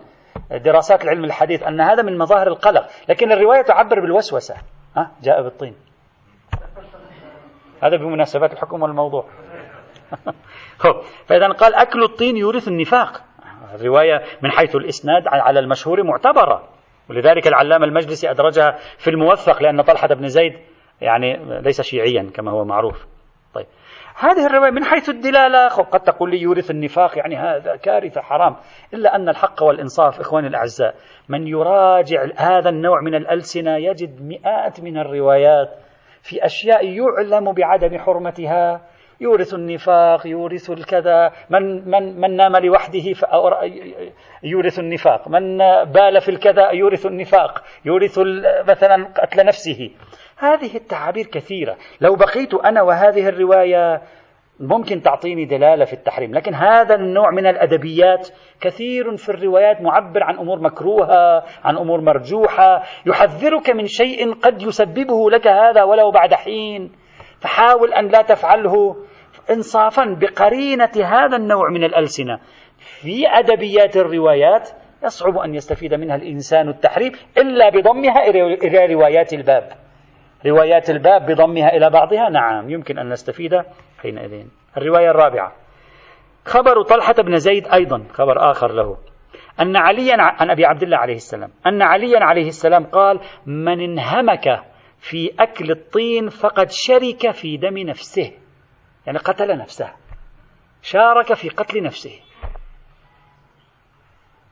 [0.50, 2.86] دراسات العلم الحديث أن هذا من مظاهر القلق.
[3.08, 4.54] لكن الرواية تعبر بالوسوسة.
[4.96, 5.74] ها؟ جاء بالطين.
[7.82, 9.26] هذا بمناسبات الحكم والموضوع.
[11.26, 13.22] فإذا قال أكل الطين يورث النفاق.
[13.74, 16.68] الرواية من حيث الإسناد على المشهور معتبرة.
[17.10, 20.52] ولذلك العلامة المجلسي أدرجها في الموثق لأن طلحة بن زيد
[21.00, 23.06] يعني ليس شيعيا كما هو معروف.
[23.54, 23.66] طيب.
[24.18, 28.56] هذه الرواية من حيث الدلالة قد تقول لي يورث النفاق يعني هذا كارثة حرام.
[28.94, 30.94] إلا أن الحق والإنصاف إخواني الأعزاء
[31.28, 35.68] من يراجع هذا النوع من الألسنة يجد مئات من الروايات
[36.22, 38.80] في أشياء يعلم بعدم حرمتها.
[39.20, 41.32] يورث النفاق يورث الكذا.
[41.50, 43.04] من من من نام لوحده
[44.42, 45.28] يورث النفاق.
[45.28, 47.62] من بال في الكذا يورث النفاق.
[47.84, 48.18] يورث
[48.68, 49.90] مثلا قتل نفسه.
[50.38, 51.76] هذه التعابير كثيرة.
[52.00, 54.02] لو بقيت أنا وهذه الرواية
[54.60, 56.34] ممكن تعطيني دلالة في التحريم.
[56.34, 58.28] لكن هذا النوع من الأدبيات
[58.60, 65.30] كثير في الروايات معبر عن أمور مكروهة عن أمور مرجوحة يحذرك من شيء قد يسببه
[65.30, 67.05] لك هذا ولو بعد حين.
[67.40, 68.96] فحاول أن لا تفعله
[69.50, 72.38] إنصافا بقرينة هذا النوع من الألسنة.
[72.78, 74.70] في أدبيات الروايات
[75.04, 79.72] يصعب أن يستفيد منها الإنسان التحريم إلا بضمها إلى روايات الباب.
[80.46, 83.62] روايات الباب بضمها إلى بعضها نعم يمكن أن نستفيد
[84.02, 84.46] حينئذ.
[84.76, 85.52] الرواية الرابعة.
[86.44, 88.96] خبر طلحة بن زيد أيضا خبر آخر له.
[89.60, 91.50] أن عليا عن أبي عبد الله عليه السلام.
[91.66, 94.60] أن عليا عليه السلام قال من انهمك
[95.10, 98.32] في أكل الطين فقد شرك في دم نفسه.
[99.06, 99.92] يعني قتل نفسه.
[100.82, 102.20] شارك في قتل نفسه.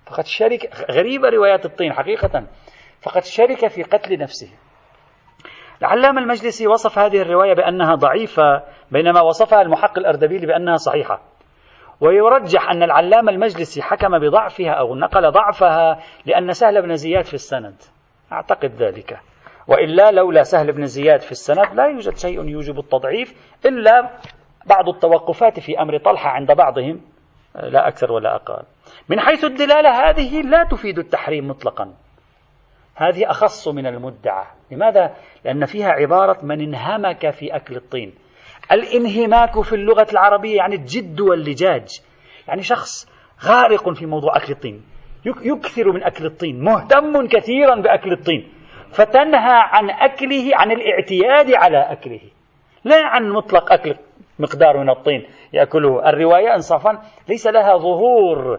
[0.06, 2.46] فقد شرك غريبة روايات الطين حقيقة.
[3.02, 4.50] فقد شرك في قتل نفسه.
[5.80, 11.22] العلامة المجلسي وصف هذه الرواية بأنها ضعيفة بينما وصفها المحقق الأردبيلي بأنها صحيحة.
[12.00, 17.76] ويرجح أن العلامة المجلسي حكم بضعفها أو نقل ضعفها لأن سهل بن زياد في السند.
[18.32, 19.33] أعتقد ذلك.
[19.68, 24.18] وإلا لولا سهل بن زياد في السند لا يوجد شيء يوجب التضعيف إلا
[24.66, 27.00] بعض التوقفات في أمر طلحة عند بعضهم
[27.54, 28.62] لا أكثر ولا أقل.
[29.08, 31.94] من حيث الدلالة هذه لا تفيد التحريم مطلقا.
[32.94, 34.44] هذه أخص من المدعى.
[34.70, 38.14] لماذا؟ لأن فيها عبارة من انهمك في أكل الطين.
[38.72, 42.00] الانهماك في اللغة العربية يعني الجد واللجاج.
[42.48, 43.08] يعني شخص
[43.44, 44.82] غارق في موضوع أكل الطين.
[45.24, 46.64] يكثر من أكل الطين.
[46.64, 48.52] مهتم كثيرا بأكل الطين.
[48.94, 52.20] فتنهى عن أكله عن الاعتياد على أكله.
[52.84, 53.94] لا عن مطلق أكل
[54.38, 56.08] مقدار من الطين يأكله.
[56.08, 58.58] الرواية إنصافا ليس لها ظهور.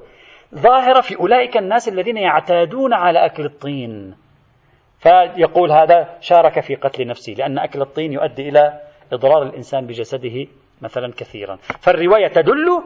[0.55, 4.15] ظاهرة في أولئك الناس الذين يعتادون على أكل الطين.
[4.99, 8.79] فيقول هذا شارك في قتل نفسه لأن أكل الطين يؤدي إلى
[9.13, 10.47] إضرار الإنسان بجسده
[10.81, 11.55] مثلا كثيرا.
[11.55, 12.83] فالرواية تدل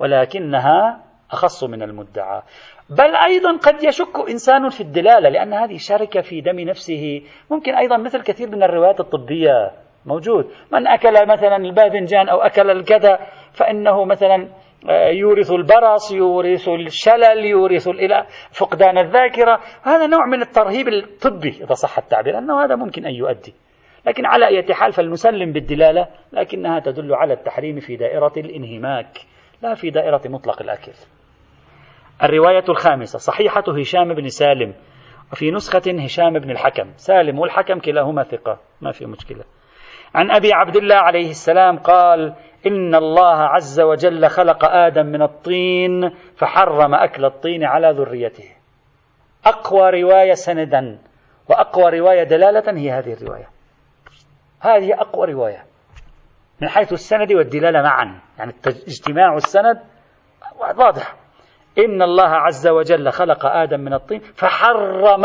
[0.00, 2.42] ولكنها أخص من المدعى.
[2.90, 7.22] بل أيضا قد يشك إنسان في الدلالة لأن هذه شركة في دم نفسه.
[7.50, 9.70] ممكن أيضا مثل كثير من الروايات الطبية
[10.06, 10.50] موجود.
[10.72, 13.18] من أكل مثلا الباذنجان أو أكل الكذا
[13.52, 14.48] فإنه مثلا
[14.88, 17.88] آه، يورث البرص يورث الشلل يورث
[18.52, 19.60] فقدان الذاكرة.
[19.82, 23.54] هذا نوع من الترهيب الطبي إذا صح التعبير أنه هذا ممكن أن يؤدي.
[24.06, 29.18] لكن على أي حال فلنسلم بالدلالة لكنها تدل على التحريم في دائرة الانهماك
[29.62, 30.92] لا في دائرة مطلق الأكل.
[32.22, 34.74] الرواية الخامسة صحيحة هشام بن سالم
[35.32, 36.92] وفي نسخة هشام بن الحكم.
[36.96, 39.44] سالم والحكم كلاهما ثقة ما في مشكلة.
[40.14, 42.34] عن أبي عبد الله عليه السلام قال
[42.66, 48.50] إن الله عز وجل خلق آدم من الطين فحرم أكل الطين على ذريته.
[49.46, 50.98] أقوى رواية سندا
[51.48, 53.48] وأقوى رواية دلالة هي هذه الرواية.
[54.60, 55.64] هذه أقوى رواية.
[56.60, 59.80] من حيث السند والدلالة معا يعني اجتماع السند
[60.76, 61.16] واضح.
[61.78, 65.22] إن الله عز وجل خلق آدم من الطين فحرم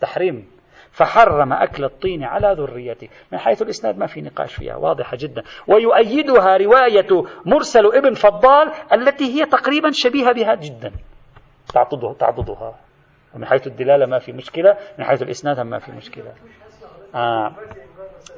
[0.00, 0.56] تحريم
[0.90, 5.42] فحرم أكل الطين على ذريته من حيث الإسناد ما في نقاش فيها واضحة جدا.
[5.68, 10.92] ويؤيدها رواية مرسل ابن فضال التي هي تقريبا شبيهة بها جدا.
[11.74, 12.74] تعضدها تعضدها.
[13.34, 16.32] من حيث الدلالة ما في مشكلة من حيث الإسناد ما في مشكلة.
[17.14, 17.52] آه.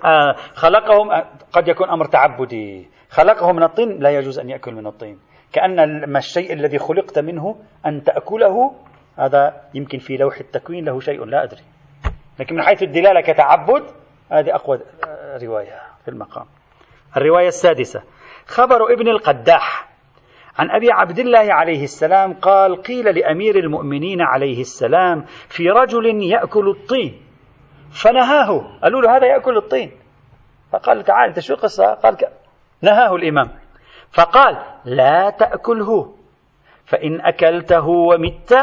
[0.04, 1.10] آه خلقهم
[1.52, 2.88] قد يكون أمر تعبدي.
[3.10, 5.18] خلقه من الطين لا يجوز أن يأكل من الطين.
[5.52, 7.56] كأن الشيء الذي خلقت منه
[7.86, 8.74] أن تأكله
[9.18, 11.62] هذا يمكن في لوح التكوين له شيء لا أدري.
[12.40, 13.82] لكن من حيث الدلالة كتعبد
[14.32, 14.80] هذه أقوى
[15.42, 16.46] رواية في المقام.
[17.16, 18.02] الرواية السادسة.
[18.46, 19.88] خبر ابن القداح
[20.58, 26.68] عن أبي عبد الله عليه السلام قال قيل لأمير المؤمنين عليه السلام في رجل يأكل
[26.68, 27.22] الطين.
[28.02, 28.78] فنهاه.
[28.82, 29.92] قالوا له هذا يأكل الطين.
[30.72, 32.16] فقال تعال أنت شو قصة قال
[32.82, 33.50] نهاه الإمام.
[34.12, 36.14] فقال لا تأكله.
[36.84, 38.54] فإن أكلته ومت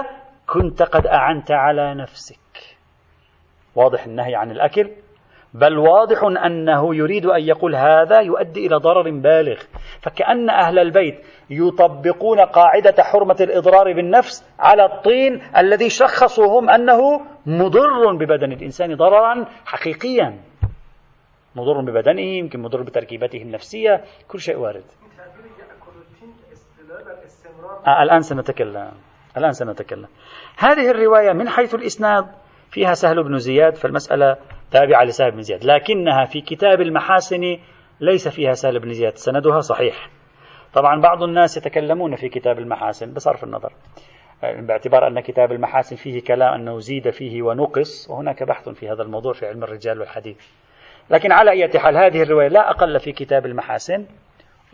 [0.47, 2.37] كنت قد أعنت على نفسك.
[3.75, 4.91] واضح النهي عن الأكل؟
[5.53, 9.61] بل واضح أنه يريد أن يقول هذا يؤدي إلى ضرر بالغ.
[10.01, 16.99] فكأن أهل البيت يطبقون قاعدة حرمة الإضرار بالنفس على الطين الذي شخصوا هم أنه
[17.45, 20.39] مضر ببدن الإنسان ضررا حقيقيا.
[21.55, 24.83] مضر ببدنه يمكن مضر بتركيبته النفسية كل شيء وارد.
[27.87, 28.91] آه الآن سنتكلم.
[29.37, 30.07] الآن سنتكلم.
[30.57, 32.25] هذه الرواية من حيث الإسناد
[32.71, 34.37] فيها سهل بن زياد فالمسألة
[34.71, 37.57] تابعة لسهل بن زياد لكنها في كتاب المحاسن
[37.99, 39.15] ليس فيها سهل بن زياد.
[39.15, 40.09] سندها صحيح.
[40.73, 43.73] طبعا بعض الناس يتكلمون في كتاب المحاسن بصرف النظر.
[44.43, 49.33] باعتبار أن كتاب المحاسن فيه كلام أنه زيد فيه ونقص وهناك بحث في هذا الموضوع
[49.33, 50.37] في علم الرجال والحديث.
[51.09, 54.05] لكن على أي حال هذه الرواية لا أقل في كتاب المحاسن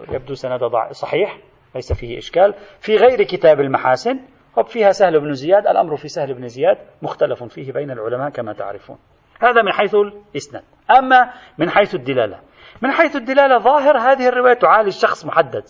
[0.09, 1.37] يبدو سند صحيح.
[1.75, 2.53] ليس فيه إشكال.
[2.79, 4.19] في غير كتاب المحاسن
[4.67, 5.67] فيها سهل بن زياد.
[5.67, 8.97] الأمر في سهل بن زياد مختلف فيه بين العلماء كما تعرفون.
[9.41, 10.63] هذا من حيث الإسناد.
[10.99, 12.39] أما من حيث الدلالة.
[12.81, 15.63] من حيث الدلالة ظاهر هذه الرواية تعالج شخص محدد.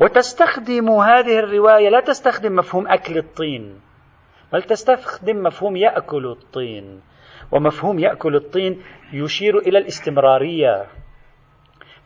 [0.00, 3.80] وتستخدم هذه الرواية لا تستخدم مفهوم أكل الطين
[4.52, 7.00] بل تستخدم مفهوم يأكل الطين.
[7.52, 10.86] ومفهوم يأكل الطين يشير إلى الاستمرارية.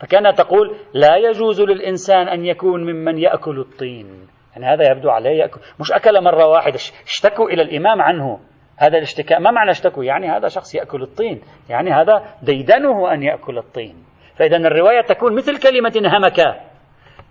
[0.00, 4.28] فكأن تقول لا يجوز للإنسان أن يكون ممن يأكل الطين.
[4.52, 5.60] يعني هذا يبدو عليه يأكل.
[5.80, 6.78] مش أكل مرة واحدة.
[7.06, 8.38] اشتكوا إلى الإمام عنه.
[8.76, 11.40] هذا الاشتكاء ما معنى اشتكوا؟ يعني هذا شخص يأكل الطين.
[11.70, 14.04] يعني هذا ديدنه أن يأكل الطين.
[14.36, 16.60] فإذا الرواية تكون مثل كلمة همك.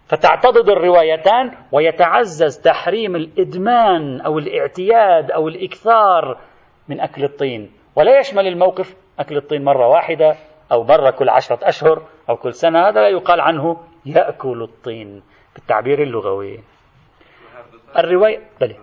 [0.07, 6.37] فتعتضد الروايتان ويتعزز تحريم الإدمان أو الاعتياد أو الإكثار
[6.87, 7.71] من أكل الطين.
[7.95, 10.35] ولا يشمل الموقف أكل الطين مرة واحدة
[10.71, 15.23] أو مرة كل عشرة أشهر أو كل سنة هذا يقال عنه يأكل الطين
[15.55, 16.59] بالتعبير اللغوي.
[17.97, 18.75] الرواية بله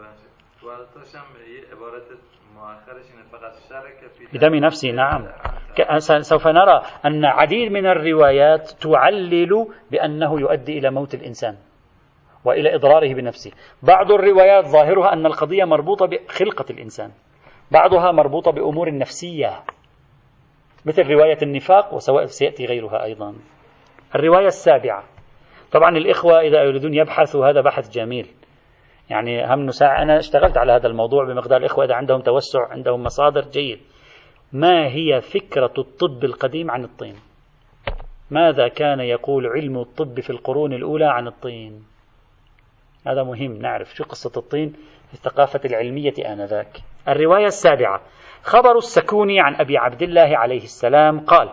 [4.33, 5.27] بدم نفسه نعم.
[6.21, 11.57] سوف نرى أن عديد من الروايات تعلل بأنه يؤدي إلى موت الإنسان
[12.45, 13.53] وإلى إضراره بنفسه.
[13.83, 17.11] بعض الروايات ظاهرها أن القضية مربوطة بخلقة الإنسان
[17.71, 19.65] بعضها مربوطة بأمور نفسية.
[20.87, 23.35] مثل رواية النفاق وسواء سيأتي غيرها أيضا.
[24.15, 25.05] الرواية السابعة.
[25.73, 28.27] طبعا الإخوة إذا يريدون يبحثوا هذا بحث جميل.
[29.11, 33.41] يعني هم ساعة أنا اشتغلت على هذا الموضوع بمقدار الإخوة إذا عندهم توسع عندهم مصادر
[33.41, 33.81] جيد.
[34.53, 37.15] ما هي فكرة الطب القديم عن الطين؟
[38.31, 41.85] ماذا كان يقول علم الطب في القرون الأولى عن الطين؟
[43.07, 44.73] هذا مهم نعرف شو قصة الطين
[45.09, 46.81] في الثقافة العلمية آنذاك.
[47.09, 48.01] الرواية السابعة.
[48.45, 51.49] خبر السكوني عن أبي عبد الله عليه السلام قال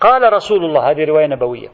[0.00, 1.68] قال رسول الله هذه رواية نبوية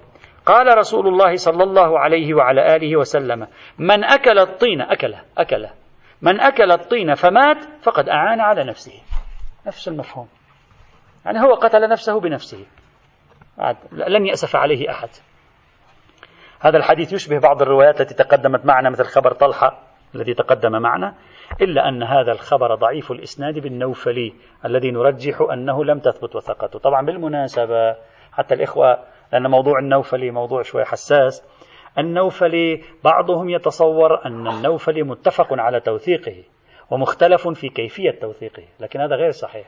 [0.47, 3.47] قال رسول الله صلى الله عليه وعلى آله وسلم
[3.79, 5.71] من أكل الطين أكله أكله
[6.23, 9.03] من أكل الطين فمات فقد أعان على نفسه.
[9.67, 10.29] نفس المفهوم.
[11.25, 12.67] يعني هو قتل نفسه بنفسه.
[13.93, 15.09] لن يأسف عليه أحد.
[16.61, 19.83] هذا الحديث يشبه بعض الروايات التي تقدمت معنا مثل خبر طلحة
[20.15, 21.15] الذي تقدم معنا.
[21.61, 26.79] إلا أن هذا الخبر ضعيف الإسناد بالنوفلي الذي نرجح أنه لم تثبت وثاقته.
[26.79, 27.97] طبعا بالمناسبة
[28.33, 28.99] حتى الإخوة
[29.33, 31.45] لأن موضوع النوفلي موضوع شوي حساس.
[31.99, 36.43] النوفلي بعضهم يتصور أن النوفلي متفق على توثيقه
[36.91, 39.67] ومختلف في كيفية توثيقه لكن هذا غير صحيح.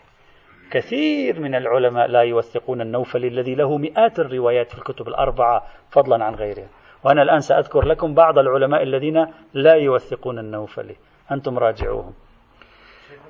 [0.70, 6.34] كثير من العلماء لا يوثقون النوفلي الذي له مئات الروايات في الكتب الأربعة فضلا عن
[6.34, 6.68] غيرها
[7.04, 10.96] وأنا الآن سأذكر لكم بعض العلماء الذين لا يوثقون النوفلي.
[11.32, 12.14] أنتم راجعوهم.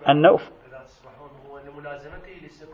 [0.08, 0.50] النوف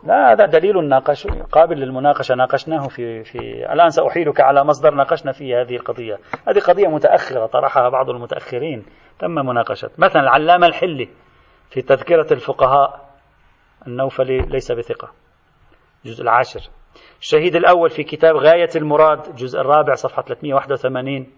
[0.03, 2.35] لا هذا دليل ناقش قابل للمناقشة.
[2.35, 3.39] ناقشناه في في
[3.73, 6.19] الآن سأحيلك على مصدر ناقشنا فيه هذه القضية.
[6.47, 8.85] هذه قضية متأخرة طرحها بعض المتأخرين.
[9.19, 9.89] تم مناقشة.
[9.97, 11.09] مثلا العلامة الحلي
[11.69, 13.09] في تذكرة الفقهاء.
[13.87, 15.11] النوفلي ليس بثقة.
[16.05, 16.69] الجزء العاشر.
[17.19, 21.31] الشهيد الأول في كتاب غاية المراد الجزء الرابع صفحة 381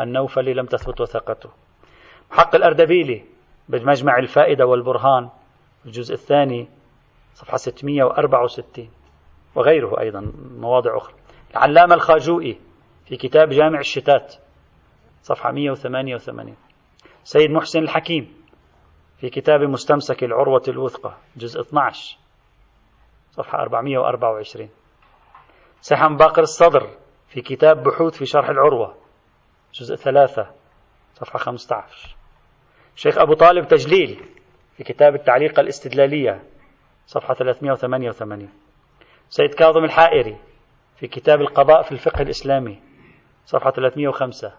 [0.00, 1.50] النوفلي لم تثبت وثقته.
[2.30, 3.24] حق الأردبيلي
[3.68, 5.28] بمجمع الفائدة والبرهان
[5.86, 6.68] الجزء الثاني
[7.34, 8.90] صفحة 664
[9.54, 11.14] وغيره أيضا مواضع أخرى.
[11.50, 12.60] العلامة الخاجوئي
[13.06, 14.34] في كتاب جامع الشتات
[15.22, 16.56] صفحة 188
[17.24, 18.34] سيد محسن الحكيم
[19.20, 22.16] في كتاب مستمسك العروة الوثقى جزء 12
[23.32, 24.68] صفحة 424
[25.80, 26.90] سحم باقر الصدر
[27.28, 28.94] في كتاب بحوث في شرح العروة
[29.74, 30.46] جزء 3
[31.14, 32.15] صفحة 15
[32.96, 34.20] شيخ أبو طالب تجليل
[34.76, 36.42] في كتاب التعليق الاستدلالية
[37.06, 38.48] صفحة 388
[39.28, 40.36] سيد كاظم الحائري
[40.96, 42.78] في كتاب القضاء في الفقه الإسلامي
[43.44, 44.52] صفحة 305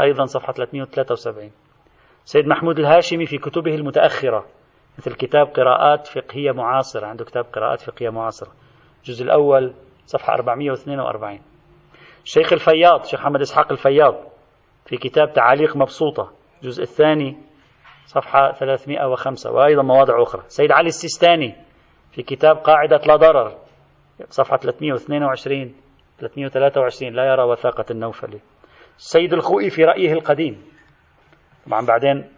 [0.00, 1.50] أيضا صفحة 373
[2.24, 4.46] سيد محمود الهاشمي في كتبه المتأخرة
[4.98, 8.52] مثل كتاب قراءات فقهية معاصرة عنده كتاب قراءات فقهية معاصرة.
[8.98, 9.74] الجزء الأول
[10.06, 11.40] صفحة 442
[12.24, 14.14] الشيخ الفياض شيخ محمد إسحاق الفياض
[14.86, 16.32] في كتاب تعاليق مبسوطة.
[16.62, 17.36] الجزء الثاني
[18.14, 20.42] صفحة 305 وأيضا مواضع أخرى.
[20.46, 21.54] سيد علي السيستاني
[22.12, 23.56] في كتاب قاعدة لا ضرر.
[24.28, 25.74] صفحة 322
[26.18, 28.40] 323 لا يرى وثاقة النوفلي.
[28.96, 30.62] السيد الخوئي في رأيه القديم.
[31.66, 32.28] طبعا بعدين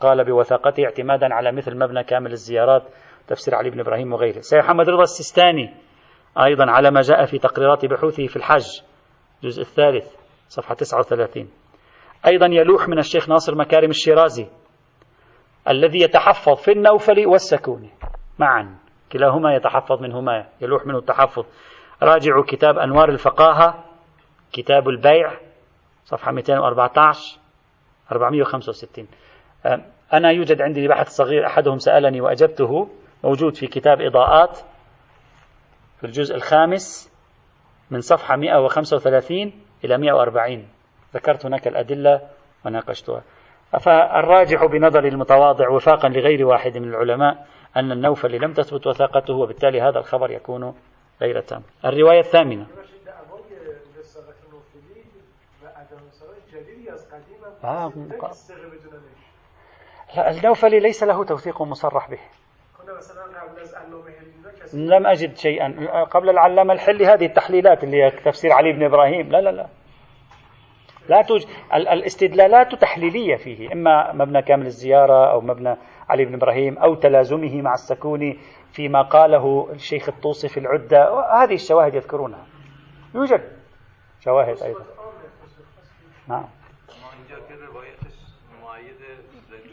[0.00, 2.82] قال بوثاقته اعتمادا على مثل مبنى كامل الزيارات
[3.28, 4.40] تفسير علي بن إبراهيم وغيره.
[4.40, 5.74] سيد محمد رضا السيستاني
[6.44, 8.66] أيضا على ما جاء في تقريرات بحوثه في الحج.
[9.44, 10.14] الجزء الثالث
[10.48, 11.48] صفحة 39
[12.26, 14.46] أيضا يلوح من الشيخ ناصر مكارم الشيرازي.
[15.68, 17.90] الذي يتحفظ في النوفل والسكوني
[18.38, 18.78] معا.
[19.12, 21.44] كلاهما يتحفظ منهما يلوح منه التحفظ.
[22.02, 23.84] راجعوا كتاب أنوار الفقاهة
[24.52, 25.32] كتاب البيع
[26.04, 27.38] صفحة 214
[28.12, 29.08] 465
[30.12, 32.88] أنا يوجد عندي بحث صغير أحدهم سألني وأجبته.
[33.24, 34.58] موجود في كتاب إضاءات
[36.00, 37.12] في الجزء الخامس
[37.90, 39.52] من صفحة 135
[39.84, 40.68] إلى 140
[41.14, 42.20] ذكرت هناك الأدلة
[42.66, 43.22] وناقشتها.
[43.72, 47.46] فالراجح بنظر المتواضع وفاقا لغير واحد من العلماء
[47.76, 50.74] أن النوفل لم تثبت وثاقته وبالتالي هذا الخبر يكون
[51.20, 51.62] غير تام.
[51.84, 52.66] الرواية الثامنة.
[60.18, 62.18] النوفلي ليس له توثيق مصرح به.
[64.74, 66.04] لم أجد شيئا.
[66.04, 69.30] قبل العلامة الحلي هذه التحليلات اللي هي تفسير علي بن إبراهيم.
[69.30, 69.66] لا لا لا.
[71.08, 75.76] لا توجد الاستدلالات تحليلية فيه إما مبنى كامل الزيارة أو مبنى
[76.08, 78.38] علي بن إبراهيم أو تلازمه مع السكوني
[78.72, 81.24] فيما قاله الشيخ الطوسي في العدة.
[81.42, 82.46] هذه الشواهد يذكرونها.
[83.14, 83.40] يوجد
[84.24, 84.84] شواهد أيضا.
[86.28, 86.44] نعم.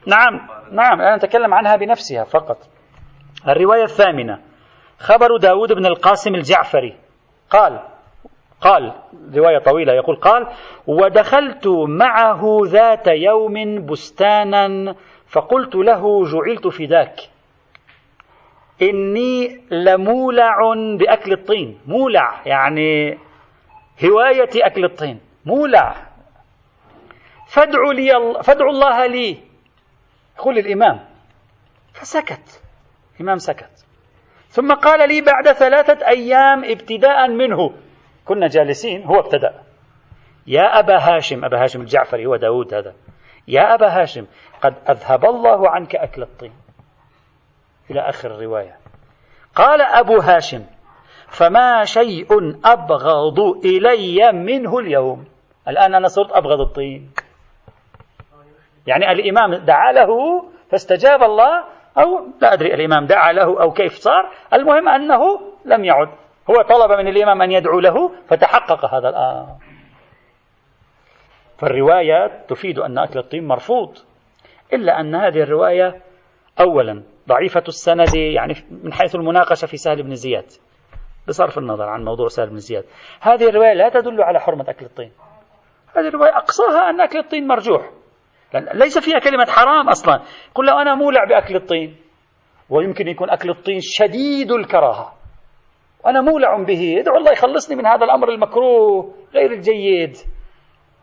[0.07, 2.57] نعم نعم أنا أتكلم عنها بنفسها فقط.
[3.47, 4.41] الرواية الثامنة.
[4.99, 6.97] خبر داود بن القاسم الجعفري.
[7.49, 7.94] قال
[8.61, 8.93] قال
[9.35, 10.47] رواية طويلة يقول قال
[10.87, 14.95] ودخلت معه ذات يوم بستانا
[15.27, 17.19] فقلت له جعلت فداك.
[18.81, 21.79] إني لمولع بأكل الطين.
[21.87, 23.17] مولع يعني
[24.05, 25.19] هواية أكل الطين.
[25.45, 25.95] مولع.
[27.47, 29.37] فادعوا لي فادعوا الله لي.
[30.37, 30.99] يقول الإمام.
[31.93, 32.61] فسكت.
[33.15, 33.85] الإمام سكت.
[34.49, 37.73] ثم قال لي بعد ثلاثة أيام ابتداء منه.
[38.25, 39.61] كنا جالسين هو ابتدأ.
[40.47, 42.93] يا أبا هاشم أبا هاشم الجعفري هو داود هذا.
[43.47, 44.25] يا أبا هاشم
[44.61, 46.53] قد أذهب الله عنك أكل الطين.
[47.91, 48.77] إلى آخر الرواية.
[49.55, 50.65] قال أبو هاشم
[51.27, 52.27] فما شيء
[52.65, 55.25] أبغض إلي منه اليوم.
[55.67, 57.11] الآن أنا صرت أبغض الطين.
[58.87, 60.09] يعني الإمام دعا له
[60.71, 61.63] فاستجاب الله
[61.97, 64.31] أو لا أدري الإمام دعا له أو كيف صار.
[64.53, 66.09] المهم أنه لم يعد.
[66.49, 69.47] هو طلب من الإمام أن يدعو له فتحقق هذا الآن.
[71.57, 73.97] فالرواية تفيد أن أكل الطين مرفوض
[74.73, 76.01] إلا أن هذه الرواية
[76.59, 80.45] أولا ضعيفة السند يعني من حيث المناقشة في سهل بن زياد.
[81.27, 82.85] بصرف النظر عن موضوع سهل بن زياد.
[83.21, 85.11] هذه الرواية لا تدل على حرمة أكل الطين.
[85.97, 87.89] هذه الرواية أقصاها أن أكل الطين مرجوح.
[88.73, 90.21] ليس فيها كلمة حرام أصلا.
[90.55, 91.95] قل لو أنا مولع بأكل الطين.
[92.69, 95.13] ويمكن يكون أكل الطين شديد الكراهة.
[96.05, 96.99] وأنا مولع به.
[96.99, 100.17] ادعو الله يخلصني من هذا الأمر المكروه غير الجيد.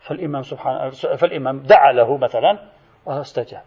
[0.01, 2.59] فالإمام سبحانه فالإمام دعا له مثلا
[3.07, 3.63] واستجاب.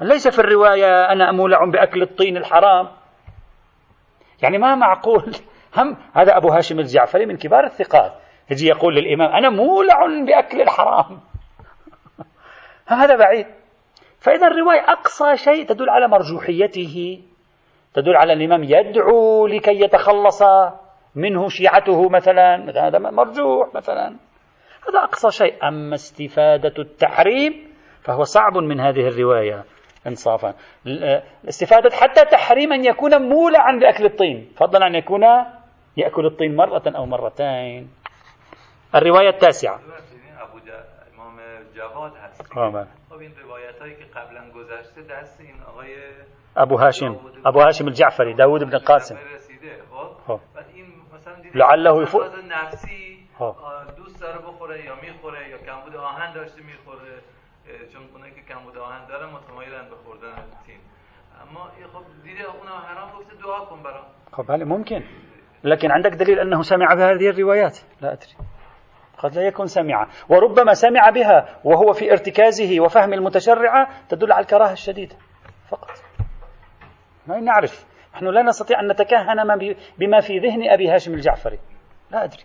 [0.00, 2.88] ليس في الرواية أنا مولع بأكل الطين الحرام.
[4.42, 5.36] يعني ما معقول؟
[5.76, 8.12] هم هذا أبو هاشم الجعفري من كبار الثقات.
[8.50, 11.20] يجي يقول للإمام أنا مولع بأكل الحرام.
[12.86, 13.46] هذا بعيد.
[14.18, 17.22] فإذا الرواية أقصى شيء تدل على مرجوحيته.
[17.94, 20.42] تدل على الإمام يدعو لكي يتخلص
[21.14, 24.06] منه شيعته مثلا هذا مرجوح مثلا.
[24.88, 25.68] هذا أقصى شيء.
[25.68, 27.72] أما استفادة التحريم
[28.02, 29.64] فهو صعب من هذه الرواية
[30.06, 30.54] إنصافا.
[31.48, 34.52] استفادة حتى تحريم أن يكون مولعا بأكل الطين.
[34.56, 35.22] فضلا أن يكون
[35.96, 37.90] يأكل الطين مرة أو مرتين.
[38.94, 39.80] الرواية التاسعة.
[43.10, 45.94] خب این روایت هایی که قبلا گذشته دست این آقای
[46.56, 49.16] أبو هاشم أبو هاشم الجعفری داود بن قاسم.
[51.54, 52.24] لعله يفوق.
[53.96, 57.22] دوست داره بخوره یا میخوره یا کمبود آهن داشته میخوره
[57.92, 58.02] چون
[58.34, 60.34] که کمبود آهن دارن متمایلن به خوردن
[61.42, 62.04] اما خب.
[62.24, 62.42] دیده
[62.86, 65.02] حرام گفته دعا کن برام خب هلا ممكن؟
[65.64, 67.78] لكن عندك دليل أنه سمع بهذه الروايات.
[68.00, 68.34] لا أدري.
[69.18, 70.06] قد لا يكون سمع.
[70.28, 75.16] وربما سمع بها وهو في ارتكازه وفهم المتشرعة تدل على الكراهة الشديدة.
[75.68, 75.90] فقط.
[77.26, 77.86] ما نعرف.
[78.14, 81.58] نحن لا نستطيع أن نتكهن بما في ذهن أبي هاشم الجعفري.
[82.10, 82.42] لا أدري.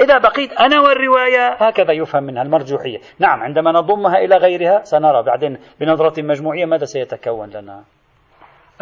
[0.00, 2.98] إذا بقيت أنا والرواية هكذا يفهم منها المرجوحية.
[3.18, 7.84] نعم عندما نضمها إلى غيرها سنرى بعدين بنظرة مجموعية ماذا سيتكون لنا.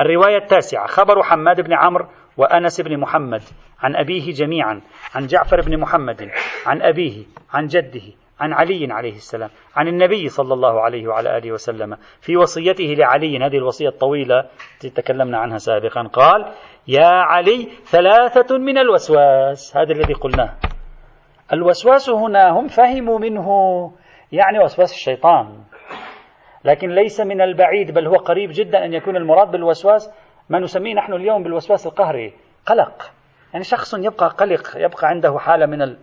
[0.01, 2.07] الرواية التاسعة خبر حماد بن عمرو
[2.37, 3.43] وأنس بن محمد
[3.81, 4.81] عن أبيه جميعا
[5.15, 6.31] عن جعفر بن محمد
[6.67, 8.03] عن أبيه عن جده
[8.43, 13.39] عن علي عليه السلام عن النبي صلى الله عليه وعلى آله وسلم في وصيته لعلي
[13.39, 14.41] هذه الوصية الطويلة
[14.75, 16.53] التي تكلمنا عنها سابقا قال
[16.89, 19.77] يا علي ثلاثة من الوسواس.
[19.77, 20.55] هذا الذي قلناه.
[21.53, 23.49] الوسواس هنا هم فهموا منه
[24.33, 25.61] يعني وسواس الشيطان.
[26.65, 30.11] لكن ليس من البعيد بل هو قريب جدا أن يكون المراد بالوسواس
[30.49, 32.33] ما نسميه نحن اليوم بالوسواس القهري
[32.67, 33.11] قلق.
[33.53, 35.97] يعني شخص يبقى قلق يبقى عنده حالة من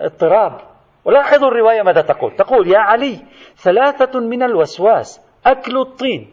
[0.00, 0.75] الاضطراب
[1.06, 3.20] ولاحظوا الرواية ماذا تقول؟ تقول يا علي
[3.56, 6.30] ثلاثة من الوسواس أكل الطين.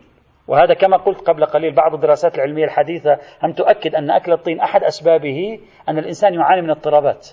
[0.47, 4.83] وهذا كما قلت قبل قليل بعض الدراسات العلمية الحديثة هم تؤكد أن أكل الطين أحد
[4.83, 5.59] أسبابه
[5.89, 7.29] أن الإنسان يعاني من اضطرابات.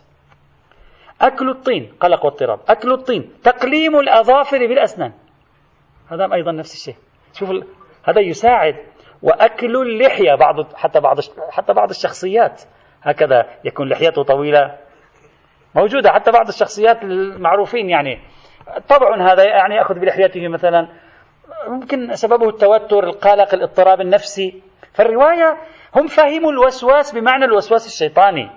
[1.21, 2.61] أكل الطين قلق واضطراب.
[2.69, 5.13] أكل الطين تقليم الأظافر بالأسنان.
[6.09, 6.97] هذا أيضا نفس الشيء.
[7.33, 7.51] شوف
[8.05, 8.77] هذا يساعد.
[9.23, 11.17] وأكل اللحية بعض حتى بعض
[11.51, 12.63] حتى بعض الشخصيات.
[13.03, 14.79] هكذا يكون لحيته طويلة
[15.75, 18.19] موجودة حتى بعض الشخصيات المعروفين يعني.
[18.89, 20.89] طبع هذا يعني يأخذ بلحيته مثلا.
[21.69, 24.63] ممكن سببه التوتر القلق الاضطراب النفسي.
[24.95, 25.57] فالرواية
[25.97, 28.51] هم فهموا الوسواس بمعنى الوسواس الشيطاني.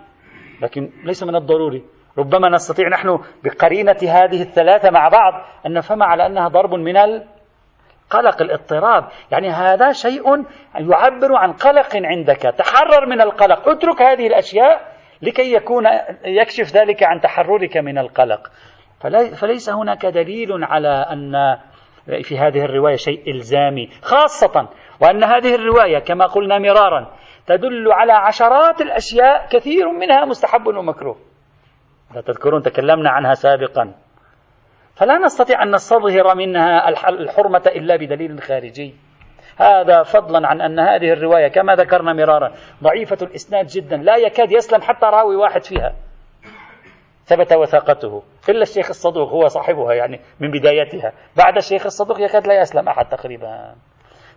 [0.62, 1.84] لكن ليس من الضروري.
[2.18, 5.34] ربما نستطيع نحن بقرينة هذه الثلاثة مع بعض
[5.66, 9.08] أن نفهم على أنها ضرب من القلق الاضطراب.
[9.32, 10.46] يعني هذا شيء
[10.76, 12.42] يعبر عن قلق عندك.
[12.58, 13.70] تحرر من القلق.
[13.70, 14.93] اترك هذه الأشياء
[15.24, 15.84] لكي يكون
[16.26, 18.52] يكشف ذلك عن تحررك من القلق.
[19.42, 21.58] فليس هناك دليل على أن
[22.24, 24.70] في هذه الرواية شيء إلزامي خاصة
[25.02, 27.14] وأن هذه الرواية كما قلنا مرارا
[27.48, 31.18] تدل على عشرات الأشياء كثير منها مستحب ومكروه.
[32.16, 33.94] لا تذكرون تكلمنا عنها سابقا.
[34.96, 38.96] فلا نستطيع أن نستظهر منها الح- الحرمة إلا بدليل خارجي.
[39.58, 42.52] هذا فضلا عن أن هذه الرواية كما ذكرنا مرارا
[42.84, 45.94] ضعيفة الإسناد جدا لا يكاد يسلم حتى راوي واحد فيها.
[47.26, 48.24] ثبت وثاقته.
[48.50, 51.14] إلا الشيخ الصدوق هو صاحبها يعني من بدايتها.
[51.38, 53.76] بعد الشيخ الصدوق يكاد لا يسلم أحد تقريبا.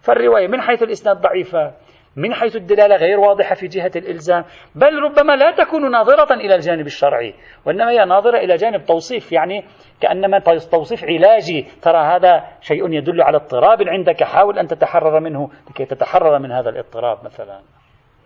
[0.01, 1.73] فالرواية من حيث الإسناد ضعيفة.
[2.17, 4.45] من حيث الدلالة غير واضحة في جهة الإلزام
[4.75, 7.35] بل ربما لا تكون ناظرة إلى الجانب الشرعي
[7.67, 9.64] وإنما هي ناظرة إلى جانب توصيف يعني
[10.01, 10.39] كأنما
[10.71, 16.39] توصيف علاجي ترى هذا شيء يدل على اضطراب عندك حاول أن تتحرر منه لكي تتحرر
[16.39, 17.61] من هذا الاضطراب مثلا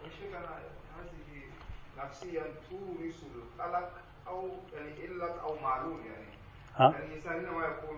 [0.05, 3.88] شيخنا هذه نفسيا تورث القلق
[4.28, 4.91] أو يعني
[5.45, 5.55] أو
[5.91, 6.26] يعني
[6.76, 7.91] ها؟ يعني الانسان انما يكون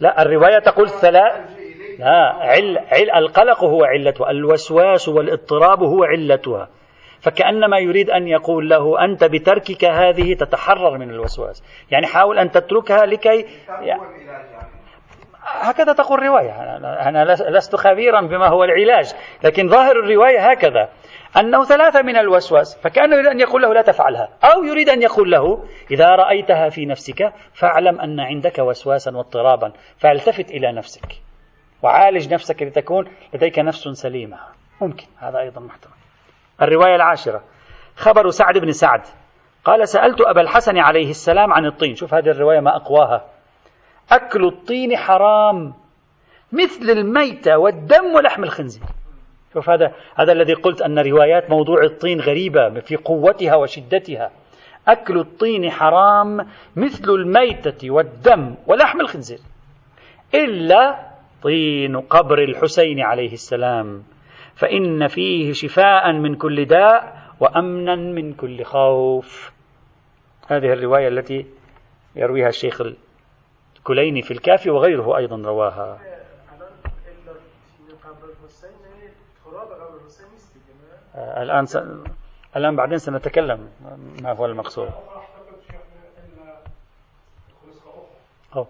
[0.00, 1.59] لا الرواية تقول ثلاث
[2.00, 6.68] لا عل عل القلق هو علتها الوسواس والاضطراب هو علتها.
[7.20, 11.62] فكأنما يريد أن يقول له أنت بتركك هذه تتحرر من الوسواس.
[11.90, 13.46] يعني حاول أن تتركها لكي
[15.44, 16.50] هكذا تقول الرواية.
[16.50, 19.12] أنا- أنا لس- لست خبيرا بما هو العلاج
[19.44, 20.88] لكن ظاهر الرواية هكذا.
[21.36, 25.30] أنه ثلاثة من الوسواس فكأنه يريد أن يقول له لا تفعلها أو يريد أن يقول
[25.30, 31.06] له إذا رأيتها في نفسك فاعلم أن عندك وسواسا واضطرابا فالتفت إلى نفسك.
[31.82, 34.38] وعالج نفسك لتكون لديك نفس سليمة.
[34.80, 35.92] ممكن هذا أيضا محتمل.
[36.62, 37.42] الرواية العاشرة
[37.96, 39.02] خبر سعد بن سعد.
[39.64, 41.94] قال سألت أبا الحسن عليه السلام عن الطين.
[41.94, 43.24] شوف هذه الرواية ما أقواها.
[44.12, 45.74] أكل الطين حرام
[46.52, 48.84] مثل الميتة والدم ولحم الخنزير.
[49.54, 54.30] شوف هذا هذا الذي قلت أن روايات موضوع الطين غريبة في قوتها وشدتها.
[54.88, 59.38] أكل الطين حرام مثل الميتة والدم ولحم الخنزير.
[60.34, 61.09] إلا
[61.42, 64.04] طين قبر الحسين عليه السلام.
[64.54, 69.52] فإن فيه شفاء من كل داء وأمنا من كل خوف.
[70.48, 71.46] هذه الرواية التي
[72.16, 72.80] يرويها الشيخ
[73.78, 75.98] الكليني في الكافي وغيره أيضا رواها.
[81.14, 81.76] آه، الآن س...
[82.56, 83.70] الآن بعدين سنتكلم.
[84.22, 84.90] ما هو المقصود؟
[88.56, 88.66] أو.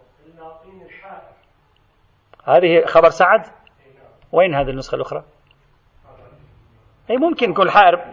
[2.45, 3.47] هذه خبر سعد؟
[4.33, 5.25] وين هذه النسخة الأخرى؟
[7.11, 8.05] أي ممكن يكون الحائر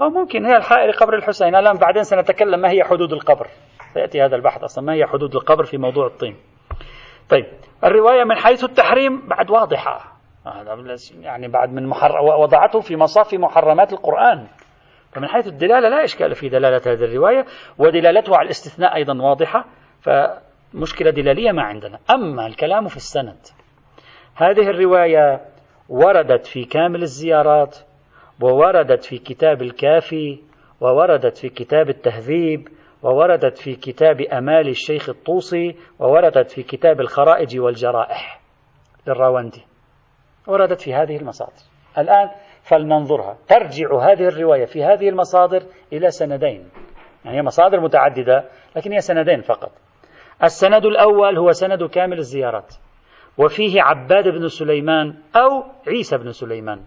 [0.00, 1.54] أو ممكن هي الحائر قبر الحسين.
[1.54, 3.46] الآن بعدين سنتكلم ما هي حدود القبر.
[3.94, 4.84] سيأتي هذا البحث أصلا.
[4.84, 6.36] ما هي حدود القبر في موضوع الطين؟
[7.28, 7.46] طيب
[7.84, 10.12] الرواية من حيث التحريم بعد واضحة.
[11.20, 12.20] يعني بعد من محر...
[12.20, 14.46] وضعته في مصاف محرمات القرآن.
[15.12, 17.44] فمن حيث الدلالة لا إشكال في دلالة هذه الرواية
[17.78, 19.64] ودلالتها على الاستثناء أيضا واضحة.
[20.72, 21.98] فمشكلة دلالية ما عندنا.
[22.10, 23.38] أما الكلام في السند
[24.34, 25.40] هذه الرواية
[25.88, 27.78] وردت في كامل الزيارات
[28.40, 30.40] ووردت في كتاب الكافي
[30.80, 32.68] ووردت في كتاب التهذيب
[33.02, 38.40] ووردت في كتاب أمال الشيخ الطوسي ووردت في كتاب الخرائج والجرائح
[39.06, 39.62] للراوندي.
[40.46, 41.62] وردت في هذه المصادر.
[41.98, 42.30] الآن
[42.62, 43.36] فلننظرها.
[43.48, 45.62] ترجع هذه الرواية في هذه المصادر
[45.92, 46.68] إلى سندين.
[47.24, 48.44] يعني هي مصادر متعددة
[48.76, 49.72] لكن هي سندين فقط.
[50.44, 52.74] السند الأول هو سند كامل الزيارات.
[53.38, 56.80] وفيه عباد بن سليمان أو عيسى بن سليمان.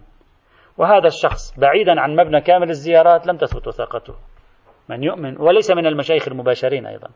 [0.78, 4.14] وهذا الشخص بعيدا عن مبنى كامل الزيارات لم تثبت وثاقته.
[4.88, 7.08] من يؤمن وليس من المشايخ المباشرين أيضا.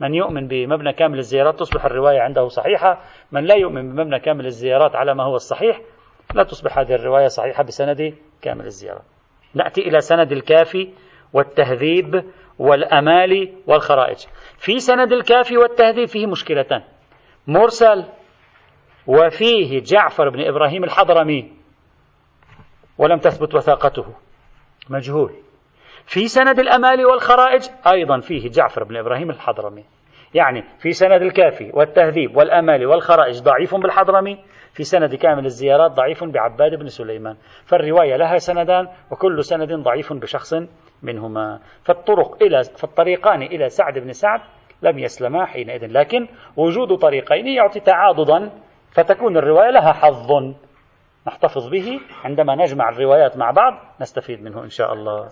[0.00, 3.00] من يؤمن بمبنى كامل الزيارات تصبح الرواية عنده صحيحة.
[3.32, 5.80] من لا يؤمن بمبنى كامل الزيارات على ما هو الصحيح
[6.34, 9.04] لا تصبح هذه الرواية صحيحة بسند كامل الزيارات.
[9.54, 10.88] نأتي إلى سند الكافي
[11.32, 12.24] والتهذيب
[12.58, 14.18] والأمال والخرائج.
[14.58, 16.82] في سند الكافي والتهذيب فيه مشكلتان
[17.46, 18.04] مرسل
[19.06, 21.52] وفيه جعفر بن إبراهيم الحضرمي
[22.98, 24.04] ولم تثبت وثاقته.
[24.90, 25.32] مجهول.
[26.06, 29.84] في سند الأمال والخرائج أيضا فيه جعفر بن إبراهيم الحضرمي.
[30.34, 36.74] يعني في سند الكافي والتهذيب والأمال والخرائج ضعيف بالحضرمي في سند كامل الزيارات ضعيف بعباد
[36.74, 37.36] بن سليمان.
[37.64, 40.54] فالرواية لها سندان وكل سند ضعيف بشخص
[41.02, 41.60] منهما.
[41.84, 44.40] فالطرق إلى فالطريقان إلى سعد بن سعد
[44.82, 45.86] لم يسلما حينئذ.
[45.86, 48.50] لكن وجود طريقين يعطي تعاضدا
[48.90, 50.54] فتكون الرواية لها حظ.
[51.26, 52.00] نحتفظ به.
[52.24, 55.28] عندما نجمع الروايات مع بعض نستفيد منه إن شاء الله.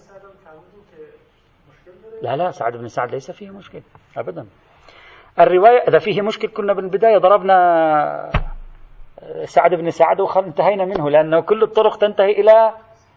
[2.23, 3.81] لا لا سعد بن سعد ليس فيه مشكل.
[4.17, 4.47] أبدا.
[5.41, 8.31] الرواية إذا فيه مشكل كنا بالبداية ضربنا
[9.45, 12.73] سعد بن سعد وانتهينا منه لأنه كل الطرق تنتهي إلى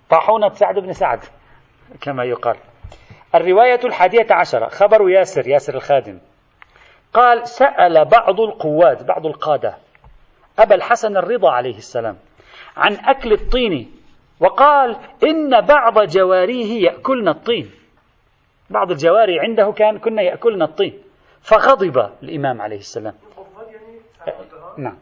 [0.09, 1.19] طاحونة سعد بن سعد.
[2.01, 2.57] كما يقال.
[3.35, 6.19] الرواية الحادية عشرة خبر ياسر ياسر الخادم.
[7.13, 9.77] قال سأل بعض القواد بعض القادة
[10.59, 12.17] أبا الحسن الرضا عليه السلام
[12.77, 13.91] عن أكل الطين
[14.39, 17.71] وقال إن بعض جواريه يأكلن الطين.
[18.69, 21.01] بعض الجواري عنده كان كنا يأكلن الطين.
[21.41, 23.13] فغضب الإمام عليه السلام.
[24.77, 24.97] نعم.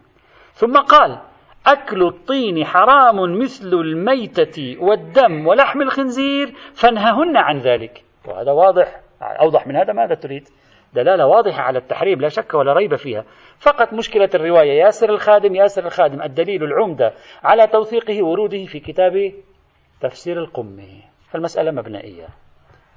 [0.53, 1.19] ثم قال
[1.67, 8.03] أكل الطين حرام مثل الميتة والدم ولحم الخنزير فانههن عن ذلك.
[8.27, 9.01] وهذا واضح.
[9.21, 10.43] أوضح من هذا ماذا تريد؟
[10.93, 13.25] دلالة واضحة على التحريم لا شك ولا ريب فيها.
[13.59, 17.13] فقط مشكلة الرواية ياسر الخادم ياسر الخادم الدليل العمدة
[17.43, 19.33] على توثيقه وروده في كتاب
[20.01, 22.27] تفسير القمي فالمسألة مبنائية.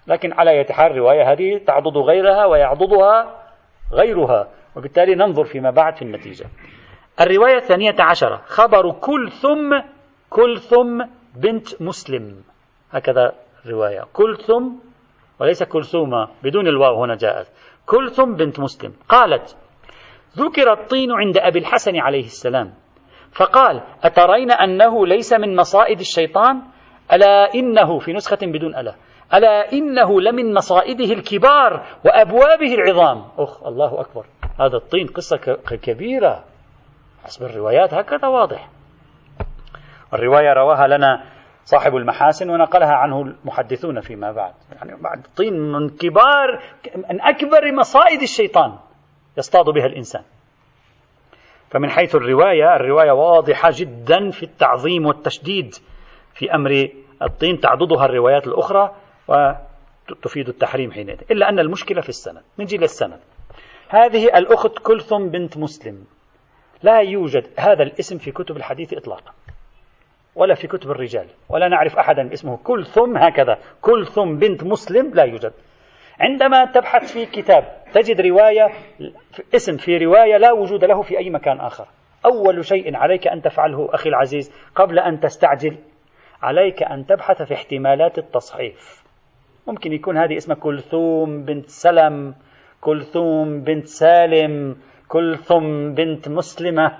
[0.07, 3.43] لكن على أية حال الرواية هذه تعضد غيرها ويعضدها
[3.93, 6.47] غيرها وبالتالي ننظر فيما بعد في النتيجة.
[7.21, 8.43] الرواية الثانية عشرة.
[8.47, 9.81] خبر كلثم
[10.31, 11.05] كلثم
[11.37, 12.43] بنت مسلم.
[12.93, 13.33] هكذا
[13.67, 14.05] الرواية.
[14.13, 14.65] كلثم
[15.41, 17.47] وليس كلثومة بدون الواو هنا جاءت.
[17.87, 18.93] كلثم بنت مسلم.
[19.09, 19.57] قالت
[20.39, 22.75] ذكر الطين عند أبي الحسن عليه السلام.
[23.33, 26.63] فقال أترين أنه ليس من مصائد الشيطان؟
[27.13, 28.95] ألا إنه في نسخة بدون ألا.
[29.35, 33.25] ألا إنه لمن مصائده الكبار وأبوابه العظام.
[33.39, 34.27] أخ الله أكبر.
[34.61, 35.37] هذا الطين قصة
[35.83, 36.45] كبيرة.
[37.25, 38.69] حسب الروايات هكذا واضح.
[40.15, 41.25] الرواية رواها لنا
[41.65, 44.55] صاحب المحاسن ونقلها عنه المحدثون فيما بعد.
[44.73, 46.63] يعني بعد طين من كبار
[46.97, 48.79] من أكبر مصائد الشيطان
[49.39, 50.23] يصطاد بها الإنسان.
[51.71, 55.75] فمن حيث الرواية الرواية واضحة جدا في التعظيم والتشديد
[56.35, 56.89] في أمر
[57.23, 58.95] الطين تعضدها الروايات الأخرى
[59.29, 61.21] وتفيد التحريم حينئذ.
[61.31, 63.21] إلا أن المشكلة في السند نجي للسند
[63.89, 66.05] هذه الأخت كلثم بنت مسلم.
[66.83, 69.33] لا يوجد هذا الاسم في كتب الحديث إطلاقا
[70.37, 72.57] ولا في كتب الرجال ولا نعرف أحدا اسمه.
[72.57, 75.53] كلثم هكذا كلثم بنت مسلم لا يوجد.
[76.21, 78.69] عندما تبحث في كتاب تجد رواية
[79.55, 81.87] اسم في رواية لا وجود له في أي مكان آخر.
[82.25, 85.77] أول شيء عليك أن تفعله أخي العزيز قبل أن تستعجل
[86.43, 89.05] عليك أن تبحث في احتمالات التصحيف.
[89.67, 92.35] ممكن يكون هذه اسمها كلثوم بنت سلم
[92.81, 94.77] كلثوم بنت سالم
[95.09, 96.99] كلثم بنت مسلمة.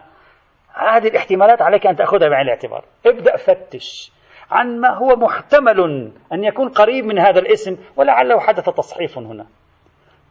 [0.75, 2.85] هذه الاحتمالات عليك أن تأخذها بعين الاعتبار.
[3.07, 4.13] ابدأ فتش
[4.51, 9.47] عن ما هو محتمل أن يكون قريب من هذا الاسم ولعله حدث تصحيف هنا.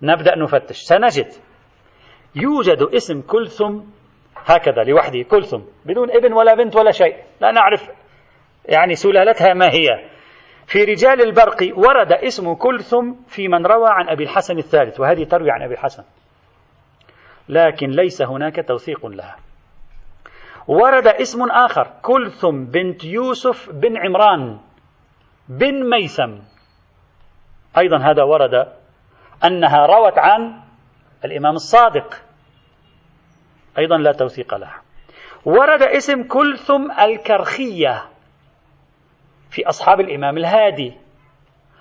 [0.02, 0.78] نبدأ نفتش.
[0.78, 1.28] سنجد.
[2.36, 3.80] يوجد اسم كلثم
[4.46, 7.16] هكذا لوحده كلثم بدون ابن ولا بنت ولا شيء.
[7.42, 7.90] لا نعرف
[8.66, 10.10] يعني سلالتها ما هي.
[10.66, 15.52] في رجال البرق ورد اسم كلثم في من روى عن أبي الحسن الثالث وهذه تروي
[15.52, 16.04] عن أبي الحسن.
[17.50, 19.36] لكن ليس هناك توثيق لها.
[20.68, 24.60] ورد اسم آخر كلثم بنت يوسف بن عمران
[25.50, 26.40] بن ميسم.
[27.78, 28.74] أيضا هذا ورد
[29.46, 30.60] أنها روت عن
[31.26, 32.22] الإمام الصادق.
[33.78, 34.82] أيضا لا توثيق لها.
[35.46, 38.06] ورد اسم كلثم الكرخية
[39.50, 40.94] في أصحاب الإمام الهادي.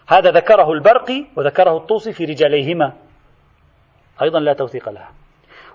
[0.09, 2.93] هذا ذكره البرقي وذكره الطوسي في رجاليهما.
[4.23, 5.11] أيضا لا توثيق لها.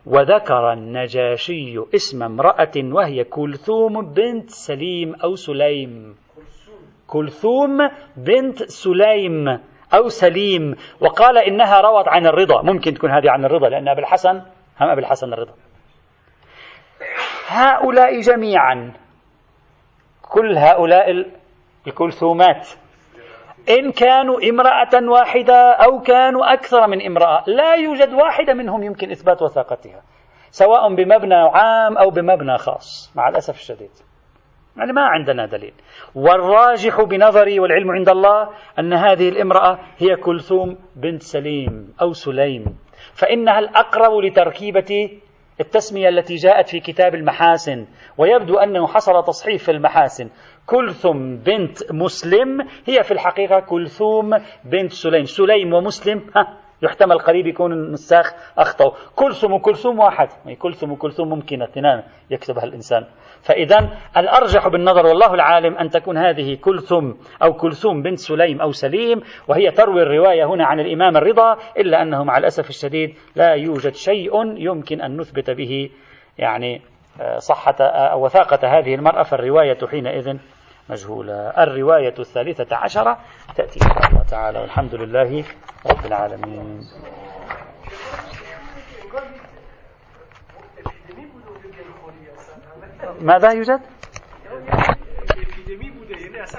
[0.05, 6.15] وذكر النجاشي اسم امرأة وهي كلثوم بنت سليم أو سليم.
[7.07, 7.77] كلثوم
[8.17, 9.47] بنت سليم
[9.93, 10.75] أو سليم.
[11.01, 12.61] وقال إنها روت عن الرضا.
[12.61, 14.41] ممكن تكون هذه عن الرضا لأن أبي الحسن
[14.79, 15.53] هم أبي الحسن الرضا.
[17.47, 18.93] هؤلاء جميعا
[20.21, 21.25] كل هؤلاء
[21.87, 22.67] الكلثومات.
[23.69, 29.41] إن كانوا امرأة واحدة أو كانوا أكثر من امرأة لا يوجد واحدة منهم يمكن إثبات
[29.41, 30.01] وثاقتها
[30.51, 33.91] سواء بمبنى عام أو بمبنى خاص مع الأسف الشديد.
[34.77, 35.73] يعني ما عندنا دليل.
[36.15, 38.49] والراجح بنظري والعلم عند الله
[38.79, 42.77] أن هذه الامرأة هي كلثوم بنت سليم أو سليم.
[43.13, 45.19] فإنها الأقرب لتركيبة
[45.59, 47.87] التسمية التي جاءت في كتاب المحاسن
[48.17, 50.29] ويبدو أنه حصل تصحيف في المحاسن.
[50.71, 55.25] كلثم بنت مسلم هي في الحقيقة كلثوم بنت سليم.
[55.25, 60.29] سليم ومسلم ها يحتمل قريب يكون النساخ أخطأوا كلثم وكلثوم واحد.
[60.45, 63.05] يعني كلثم وكلثوم ممكنة اثنان يكتبها الإنسان.
[63.41, 67.11] فإذا الأرجح بالنظر والله العالم أن تكون هذه كلثم
[67.43, 72.23] أو كلثوم بنت سليم أو سليم وهي تروي الرواية هنا عن الإمام الرضا إلا أنه
[72.23, 75.89] مع الأسف الشديد لا يوجد شيء يمكن أن نثبت به
[76.37, 76.81] يعني
[77.21, 80.37] آه، صحة آه، وثاقة هذه المرأة فالرواية حينئذ
[80.91, 83.19] مجهولة الرواية الثالثة عشرة
[83.55, 85.43] تأتي إن شاء الله تعالى والحمد لله
[85.85, 86.87] رب العالمين
[93.21, 93.81] ماذا يوجد؟